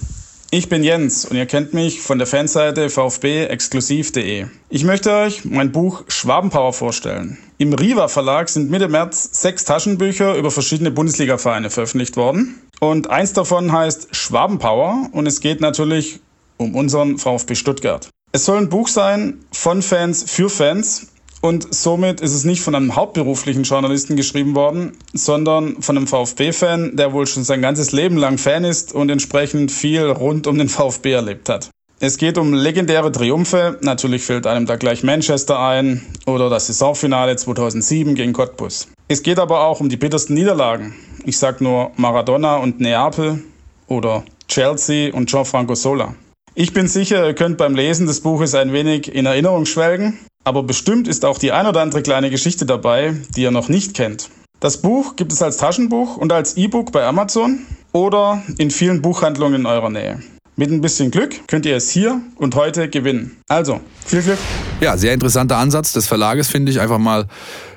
Ich 0.51 0.69
bin 0.69 0.85
Jens 0.85 1.25
und 1.25 1.37
ihr 1.37 1.47
kennt 1.47 1.75
mich 1.75 2.01
von 2.01 2.19
der 2.19 2.27
Fanseite 2.27 2.89
vfbexklusiv.de. 2.89 4.47
Ich 4.69 4.85
möchte 4.85 5.13
euch 5.13 5.45
mein 5.45 5.73
Buch 5.73 6.05
Schwabenpower 6.07 6.73
vorstellen. 6.73 7.39
Im 7.59 7.73
Riva 7.73 8.07
Verlag 8.07 8.49
sind 8.49 8.71
Mitte 8.71 8.89
März 8.89 9.31
sechs 9.33 9.65
Taschenbücher 9.65 10.37
über 10.37 10.51
verschiedene 10.53 10.93
Bundesliga-Vereine 10.93 11.71
veröffentlicht 11.71 12.17
worden. 12.17 12.61
Und 12.81 13.11
eins 13.11 13.33
davon 13.33 13.73
heißt 13.73 14.15
Schwabenpower 14.15 15.09
und 15.13 15.27
es 15.27 15.41
geht 15.41 15.61
natürlich 15.61 16.21
um 16.59 16.75
unseren 16.75 17.19
VfB 17.19 17.55
Stuttgart. 17.55 18.09
Es 18.33 18.45
soll 18.45 18.59
ein 18.59 18.69
Buch 18.69 18.89
sein 18.89 19.45
von 19.53 19.83
Fans 19.83 20.25
für 20.31 20.51
Fans 20.51 21.09
und 21.41 21.73
somit 21.73 22.21
ist 22.21 22.35
es 22.35 22.45
nicht 22.45 22.61
von 22.61 22.75
einem 22.75 22.97
hauptberuflichen 22.97 23.63
Journalisten 23.63 24.17
geschrieben 24.17 24.55
worden, 24.55 24.93
sondern 25.13 25.81
von 25.81 25.97
einem 25.97 26.07
VfB-Fan, 26.07 26.97
der 26.97 27.13
wohl 27.13 27.27
schon 27.27 27.45
sein 27.45 27.63
ganzes 27.63 27.93
Leben 27.93 28.17
lang 28.17 28.37
Fan 28.37 28.65
ist 28.65 28.93
und 28.93 29.11
entsprechend 29.11 29.71
viel 29.71 30.07
rund 30.07 30.47
um 30.47 30.59
den 30.59 30.69
VfB 30.69 31.13
erlebt 31.13 31.49
hat. 31.49 31.71
Es 31.99 32.19
geht 32.19 32.37
um 32.37 32.53
legendäre 32.53 33.11
Triumphe, 33.11 33.79
natürlich 33.81 34.23
fällt 34.23 34.47
einem 34.47 34.67
da 34.67 34.77
gleich 34.77 35.03
Manchester 35.03 35.59
ein 35.59 36.03
oder 36.27 36.51
das 36.51 36.67
Saisonfinale 36.67 37.37
2007 37.37 38.15
gegen 38.15 38.35
Cottbus. 38.35 38.89
Es 39.09 39.23
geht 39.23 39.39
aber 39.39 39.65
auch 39.65 39.81
um 39.81 39.89
die 39.89 39.97
bittersten 39.97 40.35
Niederlagen. 40.35 40.95
Ich 41.25 41.39
sag 41.39 41.63
nur 41.63 41.93
Maradona 41.97 42.57
und 42.57 42.81
Neapel 42.81 43.43
oder 43.87 44.25
Chelsea 44.47 45.15
und 45.15 45.31
Gianfranco 45.31 45.75
Sola. 45.75 46.15
Ich 46.55 46.75
bin 46.75 46.87
sicher, 46.87 47.27
ihr 47.27 47.35
könnt 47.35 47.57
beim 47.57 47.75
Lesen 47.75 48.07
des 48.07 48.21
Buches 48.21 48.55
ein 48.55 48.75
wenig 48.75 49.15
in 49.15 49.25
Erinnerung 49.25 49.65
schwelgen, 49.65 50.19
aber 50.45 50.65
bestimmt 50.65 51.09
ist 51.09 51.25
auch 51.25 51.39
die 51.39 51.53
ein 51.53 51.67
oder 51.67 51.81
andere 51.81 52.03
kleine 52.03 52.29
Geschichte 52.29 52.67
dabei, 52.67 53.15
die 53.35 53.43
ihr 53.43 53.51
noch 53.51 53.71
nicht 53.71 53.95
kennt. 53.95 54.29
Das 54.61 54.83
Buch 54.83 55.17
gibt 55.17 55.33
es 55.33 55.41
als 55.41 55.57
Taschenbuch 55.57 56.19
und 56.19 56.31
als 56.31 56.59
E-Book 56.59 56.93
bei 56.93 57.07
Amazon 57.07 57.61
oder 57.93 58.43
in 58.59 58.71
vielen 58.71 59.01
Buchhandlungen 59.01 59.63
in 59.63 59.67
eurer 59.67 59.91
Nähe. 59.91 60.21
Mit 60.59 60.71
ein 60.71 60.81
bisschen 60.81 61.11
Glück 61.11 61.47
könnt 61.49 61.67
ihr 61.67 61.77
es 61.77 61.91
hier 61.91 62.19
und 62.37 62.55
heute 62.55 62.89
gewinnen. 62.89 63.37
Also, 63.47 63.79
viel 64.07 64.23
Glück. 64.23 64.39
Ja, 64.81 64.97
sehr 64.97 65.13
interessanter 65.13 65.59
Ansatz 65.59 65.93
des 65.93 66.07
Verlages, 66.07 66.49
finde 66.49 66.73
ich, 66.73 66.81
einfach 66.81 66.97
mal 66.97 67.27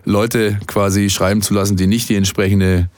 Leute 0.05 0.57
quasi 0.65 1.09
schreiben 1.09 1.41
zu 1.41 1.53
lassen, 1.53 1.75
die 1.75 1.87
nicht 1.87 2.07
die 2.07 2.15
entsprechende 2.15 2.89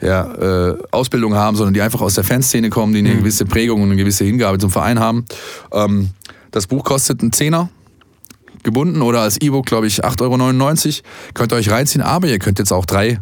ja, 0.00 0.32
äh, 0.70 0.78
Ausbildung 0.92 1.34
haben, 1.34 1.56
sondern 1.56 1.74
die 1.74 1.80
einfach 1.82 2.02
aus 2.02 2.14
der 2.14 2.22
Fanszene 2.22 2.70
kommen, 2.70 2.92
die 2.92 3.00
eine 3.00 3.14
mhm. 3.14 3.18
gewisse 3.18 3.46
Prägung 3.46 3.82
und 3.82 3.88
eine 3.88 3.96
gewisse 3.96 4.24
Hingabe 4.24 4.58
zum 4.58 4.70
Verein 4.70 5.00
haben. 5.00 5.24
Ähm, 5.72 6.10
das 6.52 6.68
Buch 6.68 6.84
kostet 6.84 7.20
einen 7.20 7.32
Zehner 7.32 7.68
gebunden 8.62 9.02
oder 9.02 9.22
als 9.22 9.40
E-Book, 9.40 9.66
glaube 9.66 9.88
ich, 9.88 10.04
8,99 10.04 10.86
Euro. 10.86 11.08
Könnt 11.34 11.52
ihr 11.52 11.56
euch 11.56 11.70
reinziehen, 11.70 12.02
aber 12.02 12.28
ihr 12.28 12.38
könnt 12.38 12.60
jetzt 12.60 12.72
auch 12.72 12.86
drei 12.86 13.18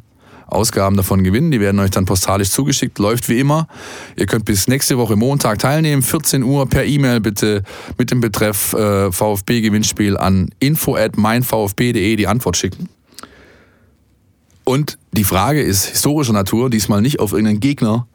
Ausgaben 0.46 0.96
davon 0.96 1.24
gewinnen. 1.24 1.50
Die 1.50 1.60
werden 1.60 1.80
euch 1.80 1.90
dann 1.90 2.04
postalisch 2.04 2.50
zugeschickt. 2.50 2.98
Läuft 2.98 3.28
wie 3.28 3.38
immer. 3.40 3.66
Ihr 4.16 4.26
könnt 4.26 4.44
bis 4.44 4.68
nächste 4.68 4.98
Woche 4.98 5.16
Montag 5.16 5.58
teilnehmen. 5.58 6.02
14 6.02 6.42
Uhr 6.42 6.68
per 6.68 6.84
E-Mail 6.84 7.20
bitte 7.20 7.62
mit 7.98 8.10
dem 8.10 8.20
Betreff 8.20 8.72
äh, 8.74 9.10
VfB-Gewinnspiel 9.10 10.16
an 10.16 10.50
info 10.60 10.96
at 10.96 11.16
meinvfb.de 11.16 12.16
die 12.16 12.26
Antwort 12.26 12.56
schicken. 12.56 12.88
Und 14.64 14.98
die 15.12 15.24
Frage 15.24 15.62
ist 15.62 15.84
historischer 15.84 16.32
Natur, 16.32 16.70
diesmal 16.70 17.02
nicht 17.02 17.20
auf 17.20 17.32
irgendeinen 17.32 17.60
Gegner 17.60 18.06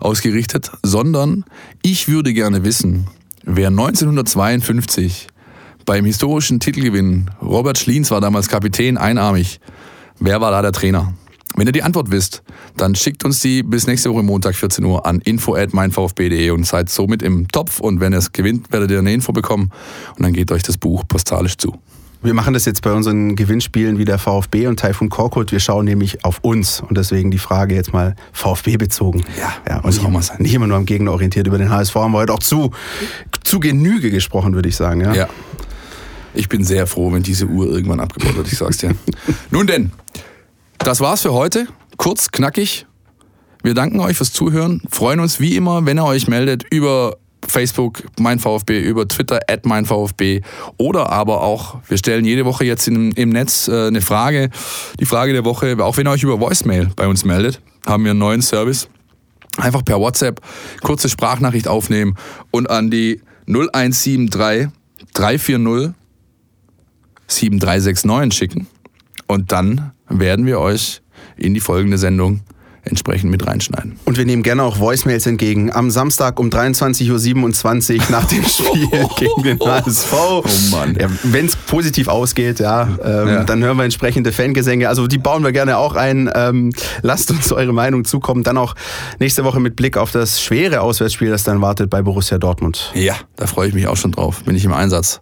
ausgerichtet, 0.00 0.70
sondern 0.82 1.44
ich 1.82 2.08
würde 2.08 2.32
gerne 2.32 2.64
wissen, 2.64 3.06
wer 3.44 3.68
1952 3.68 5.28
beim 5.84 6.04
historischen 6.04 6.60
Titelgewinn, 6.60 7.30
Robert 7.40 7.78
Schliens 7.78 8.10
war 8.10 8.20
damals 8.20 8.48
Kapitän, 8.48 8.98
einarmig, 8.98 9.60
wer 10.18 10.40
war 10.40 10.50
da 10.50 10.62
der 10.62 10.72
Trainer? 10.72 11.14
Wenn 11.58 11.66
ihr 11.66 11.72
die 11.72 11.82
Antwort 11.82 12.12
wisst, 12.12 12.44
dann 12.76 12.94
schickt 12.94 13.24
uns 13.24 13.40
die 13.40 13.64
bis 13.64 13.88
nächste 13.88 14.12
Woche 14.12 14.22
Montag 14.22 14.54
14 14.54 14.84
Uhr 14.84 15.04
an 15.04 15.20
info 15.20 15.56
at 15.56 15.74
meinvfb.de 15.74 16.50
und 16.50 16.64
seid 16.64 16.88
somit 16.88 17.20
im 17.20 17.48
Topf 17.48 17.80
und 17.80 17.98
wenn 17.98 18.12
ihr 18.12 18.18
es 18.18 18.30
gewinnt, 18.30 18.70
werdet 18.70 18.92
ihr 18.92 19.00
eine 19.00 19.12
Info 19.12 19.32
bekommen 19.32 19.72
und 20.16 20.22
dann 20.22 20.32
geht 20.32 20.52
euch 20.52 20.62
das 20.62 20.78
Buch 20.78 21.02
postalisch 21.08 21.56
zu. 21.56 21.76
Wir 22.22 22.32
machen 22.32 22.54
das 22.54 22.64
jetzt 22.64 22.82
bei 22.82 22.92
unseren 22.92 23.34
Gewinnspielen 23.34 23.98
wie 23.98 24.04
der 24.04 24.18
VfB 24.18 24.68
und 24.68 24.78
Taifun 24.78 25.08
Korkut. 25.08 25.50
Wir 25.50 25.58
schauen 25.58 25.84
nämlich 25.84 26.24
auf 26.24 26.38
uns 26.42 26.80
und 26.80 26.96
deswegen 26.96 27.32
die 27.32 27.38
Frage 27.38 27.74
jetzt 27.74 27.92
mal 27.92 28.14
VfB 28.32 28.76
bezogen. 28.76 29.24
Ja, 29.36 29.52
ja 29.68 29.76
und 29.78 29.86
muss 29.86 29.98
auch 29.98 30.10
mal 30.10 30.22
sein. 30.22 30.36
Nicht 30.40 30.54
immer 30.54 30.68
nur 30.68 30.76
am 30.76 30.86
Gegner 30.86 31.10
orientiert. 31.10 31.48
Über 31.48 31.58
den 31.58 31.70
HSV 31.70 31.94
haben 31.96 32.12
wir 32.12 32.18
heute 32.18 32.34
auch 32.34 32.40
zu, 32.40 32.70
zu 33.42 33.58
Genüge 33.58 34.12
gesprochen, 34.12 34.54
würde 34.54 34.68
ich 34.68 34.76
sagen. 34.76 35.00
Ja. 35.00 35.12
ja. 35.12 35.28
Ich 36.34 36.48
bin 36.48 36.62
sehr 36.62 36.86
froh, 36.86 37.12
wenn 37.12 37.24
diese 37.24 37.46
Uhr 37.46 37.66
irgendwann 37.66 37.98
abgebaut 37.98 38.36
wird, 38.36 38.46
ich 38.46 38.58
sag's 38.58 38.76
dir. 38.76 38.94
Nun 39.50 39.66
denn, 39.66 39.90
das 40.88 41.00
war's 41.00 41.20
für 41.20 41.34
heute. 41.34 41.68
Kurz, 41.98 42.30
knackig. 42.30 42.86
Wir 43.62 43.74
danken 43.74 44.00
euch 44.00 44.16
fürs 44.16 44.32
Zuhören, 44.32 44.80
freuen 44.90 45.20
uns 45.20 45.38
wie 45.38 45.54
immer, 45.54 45.84
wenn 45.84 45.98
ihr 45.98 46.04
euch 46.04 46.28
meldet 46.28 46.64
über 46.72 47.18
Facebook 47.46 48.04
mein 48.18 48.38
VfB, 48.38 48.80
über 48.80 49.06
Twitter 49.06 49.38
at 49.50 49.66
mein 49.66 49.84
VfB 49.84 50.40
oder 50.78 51.10
aber 51.12 51.42
auch, 51.42 51.76
wir 51.88 51.98
stellen 51.98 52.24
jede 52.24 52.46
Woche 52.46 52.64
jetzt 52.64 52.88
in, 52.88 53.10
im 53.12 53.28
Netz 53.28 53.68
äh, 53.68 53.88
eine 53.88 54.00
Frage, 54.00 54.48
die 54.98 55.04
Frage 55.04 55.34
der 55.34 55.44
Woche, 55.44 55.76
auch 55.78 55.98
wenn 55.98 56.06
ihr 56.06 56.10
euch 56.10 56.22
über 56.22 56.40
Voicemail 56.40 56.88
bei 56.96 57.06
uns 57.06 57.22
meldet, 57.22 57.60
haben 57.84 58.04
wir 58.04 58.12
einen 58.12 58.20
neuen 58.20 58.40
Service. 58.40 58.88
Einfach 59.58 59.84
per 59.84 60.00
WhatsApp 60.00 60.40
kurze 60.80 61.10
Sprachnachricht 61.10 61.68
aufnehmen 61.68 62.14
und 62.50 62.70
an 62.70 62.90
die 62.90 63.20
0173 63.46 64.68
340 65.12 65.92
7369 67.26 68.38
schicken. 68.38 68.66
Und 69.26 69.52
dann 69.52 69.92
werden 70.08 70.46
wir 70.46 70.58
euch 70.60 71.02
in 71.36 71.54
die 71.54 71.60
folgende 71.60 71.98
Sendung 71.98 72.40
entsprechend 72.88 73.30
mit 73.30 73.46
reinschneiden. 73.46 73.96
Und 74.04 74.16
wir 74.16 74.24
nehmen 74.24 74.42
gerne 74.42 74.62
auch 74.62 74.78
Voicemails 74.78 75.26
entgegen. 75.26 75.72
Am 75.72 75.90
Samstag 75.90 76.40
um 76.40 76.48
23.27 76.48 77.96
Uhr 77.96 78.02
nach 78.10 78.24
dem 78.26 78.42
Spiel 78.48 78.88
gegen 79.18 79.42
den 79.42 79.60
HSV. 79.60 80.12
Oh 80.12 80.42
Mann. 80.70 80.96
Ja, 80.98 81.08
Wenn 81.24 81.46
es 81.46 81.56
positiv 81.56 82.08
ausgeht, 82.08 82.60
ja, 82.60 82.88
ähm, 83.02 83.28
ja, 83.28 83.44
dann 83.44 83.62
hören 83.62 83.76
wir 83.76 83.84
entsprechende 83.84 84.32
Fangesänge. 84.32 84.88
Also 84.88 85.06
die 85.06 85.18
bauen 85.18 85.44
wir 85.44 85.52
gerne 85.52 85.76
auch 85.76 85.94
ein. 85.94 86.30
Ähm, 86.34 86.72
lasst 87.02 87.30
uns 87.30 87.52
eure 87.52 87.72
Meinung 87.72 88.04
zukommen. 88.04 88.42
Dann 88.42 88.56
auch 88.56 88.74
nächste 89.18 89.44
Woche 89.44 89.60
mit 89.60 89.76
Blick 89.76 89.96
auf 89.96 90.10
das 90.10 90.40
schwere 90.40 90.80
Auswärtsspiel, 90.80 91.30
das 91.30 91.42
dann 91.44 91.60
wartet 91.60 91.90
bei 91.90 92.02
Borussia 92.02 92.38
Dortmund. 92.38 92.92
Ja, 92.94 93.16
da 93.36 93.46
freue 93.46 93.68
ich 93.68 93.74
mich 93.74 93.86
auch 93.86 93.96
schon 93.96 94.12
drauf. 94.12 94.42
Bin 94.44 94.56
ich 94.56 94.64
im 94.64 94.72
Einsatz. 94.72 95.20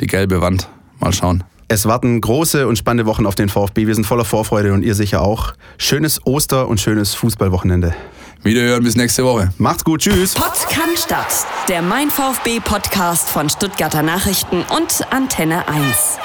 Die 0.00 0.06
gelbe 0.06 0.40
Wand. 0.40 0.68
Mal 0.98 1.12
schauen. 1.12 1.44
Es 1.72 1.86
warten 1.86 2.20
große 2.20 2.66
und 2.66 2.74
spannende 2.78 3.06
Wochen 3.06 3.26
auf 3.26 3.36
den 3.36 3.48
VfB. 3.48 3.86
Wir 3.86 3.94
sind 3.94 4.04
voller 4.04 4.24
Vorfreude 4.24 4.72
und 4.72 4.82
ihr 4.82 4.96
sicher 4.96 5.22
auch. 5.22 5.52
Schönes 5.78 6.20
Oster- 6.26 6.66
und 6.66 6.80
schönes 6.80 7.14
Fußballwochenende. 7.14 7.94
Wiederhören 8.42 8.82
bis 8.82 8.96
nächste 8.96 9.24
Woche. 9.24 9.52
Macht's 9.56 9.84
gut, 9.84 10.00
tschüss. 10.00 10.34
Pott 10.34 10.68
kann 10.68 10.96
statt. 10.96 11.46
Der 11.68 11.80
Mein 11.80 12.10
VfB 12.10 12.58
Podcast 12.58 13.28
von 13.28 13.48
Stuttgarter 13.48 14.02
Nachrichten 14.02 14.64
und 14.76 15.12
Antenne 15.12 15.68
1. 15.68 16.18